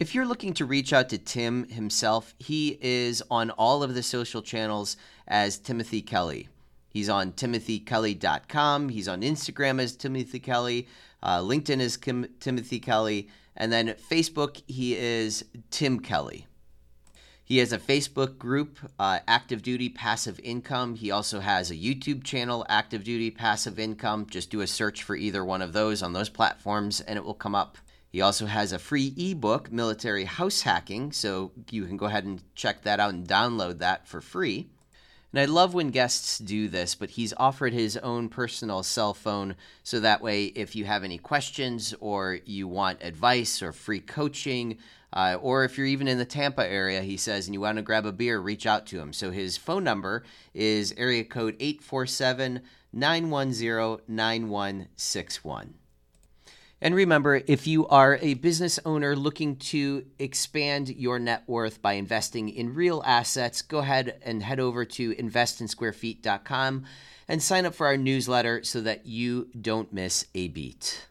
If 0.00 0.14
you're 0.14 0.24
looking 0.24 0.54
to 0.54 0.64
reach 0.64 0.94
out 0.94 1.10
to 1.10 1.18
Tim 1.18 1.68
himself, 1.68 2.34
he 2.38 2.78
is 2.80 3.22
on 3.30 3.50
all 3.50 3.82
of 3.82 3.92
the 3.94 4.02
social 4.02 4.40
channels 4.40 4.96
as 5.28 5.58
Timothy 5.58 6.00
Kelly. 6.00 6.48
He's 6.88 7.10
on 7.10 7.32
timothykelly.com. 7.32 8.88
He's 8.88 9.06
on 9.06 9.20
Instagram 9.20 9.82
as 9.82 9.96
Timothy 9.96 10.40
Kelly. 10.40 10.88
Uh, 11.22 11.38
LinkedIn 11.38 11.80
is 11.80 11.96
Kim, 11.96 12.26
Timothy 12.40 12.80
Kelly. 12.80 13.28
And 13.56 13.72
then 13.72 13.94
Facebook, 14.10 14.62
he 14.66 14.96
is 14.96 15.44
Tim 15.70 16.00
Kelly. 16.00 16.46
He 17.44 17.58
has 17.58 17.72
a 17.72 17.78
Facebook 17.78 18.38
group, 18.38 18.78
uh, 18.98 19.18
Active 19.28 19.62
Duty 19.62 19.88
Passive 19.88 20.40
Income. 20.42 20.94
He 20.94 21.10
also 21.10 21.40
has 21.40 21.70
a 21.70 21.74
YouTube 21.74 22.24
channel, 22.24 22.64
Active 22.68 23.04
Duty 23.04 23.30
Passive 23.30 23.78
Income. 23.78 24.28
Just 24.30 24.50
do 24.50 24.60
a 24.60 24.66
search 24.66 25.02
for 25.02 25.16
either 25.16 25.44
one 25.44 25.60
of 25.60 25.72
those 25.72 26.02
on 26.02 26.12
those 26.12 26.28
platforms 26.28 27.00
and 27.00 27.18
it 27.18 27.24
will 27.24 27.34
come 27.34 27.54
up. 27.54 27.76
He 28.08 28.20
also 28.20 28.46
has 28.46 28.72
a 28.72 28.78
free 28.78 29.14
ebook, 29.16 29.72
Military 29.72 30.24
House 30.24 30.62
Hacking, 30.62 31.12
so 31.12 31.52
you 31.70 31.86
can 31.86 31.96
go 31.96 32.06
ahead 32.06 32.24
and 32.24 32.42
check 32.54 32.82
that 32.82 33.00
out 33.00 33.14
and 33.14 33.26
download 33.26 33.78
that 33.78 34.06
for 34.06 34.20
free. 34.20 34.68
And 35.32 35.40
I 35.40 35.46
love 35.46 35.72
when 35.72 35.90
guests 35.90 36.38
do 36.38 36.68
this, 36.68 36.94
but 36.94 37.10
he's 37.10 37.32
offered 37.38 37.72
his 37.72 37.96
own 37.96 38.28
personal 38.28 38.82
cell 38.82 39.14
phone 39.14 39.56
so 39.82 40.00
that 40.00 40.20
way, 40.20 40.44
if 40.46 40.76
you 40.76 40.84
have 40.84 41.04
any 41.04 41.16
questions 41.16 41.94
or 42.00 42.38
you 42.44 42.68
want 42.68 43.02
advice 43.02 43.62
or 43.62 43.72
free 43.72 44.00
coaching, 44.00 44.76
uh, 45.14 45.38
or 45.40 45.64
if 45.64 45.78
you're 45.78 45.86
even 45.86 46.06
in 46.08 46.18
the 46.18 46.26
Tampa 46.26 46.66
area, 46.66 47.00
he 47.00 47.16
says, 47.16 47.46
and 47.46 47.54
you 47.54 47.60
want 47.62 47.76
to 47.76 47.82
grab 47.82 48.04
a 48.04 48.12
beer, 48.12 48.38
reach 48.38 48.66
out 48.66 48.86
to 48.86 49.00
him. 49.00 49.12
So 49.12 49.30
his 49.30 49.56
phone 49.56 49.84
number 49.84 50.22
is 50.52 50.94
area 50.98 51.24
code 51.24 51.56
847 51.60 52.60
910 52.92 54.04
9161. 54.06 55.74
And 56.82 56.96
remember, 56.96 57.40
if 57.46 57.68
you 57.68 57.86
are 57.86 58.18
a 58.20 58.34
business 58.34 58.80
owner 58.84 59.14
looking 59.14 59.54
to 59.56 60.04
expand 60.18 60.88
your 60.88 61.20
net 61.20 61.44
worth 61.46 61.80
by 61.80 61.92
investing 61.92 62.48
in 62.48 62.74
real 62.74 63.04
assets, 63.06 63.62
go 63.62 63.78
ahead 63.78 64.18
and 64.22 64.42
head 64.42 64.58
over 64.58 64.84
to 64.84 65.14
investinsquarefeet.com 65.14 66.84
and 67.28 67.40
sign 67.40 67.66
up 67.66 67.74
for 67.76 67.86
our 67.86 67.96
newsletter 67.96 68.64
so 68.64 68.80
that 68.80 69.06
you 69.06 69.48
don't 69.60 69.92
miss 69.92 70.26
a 70.34 70.48
beat. 70.48 71.06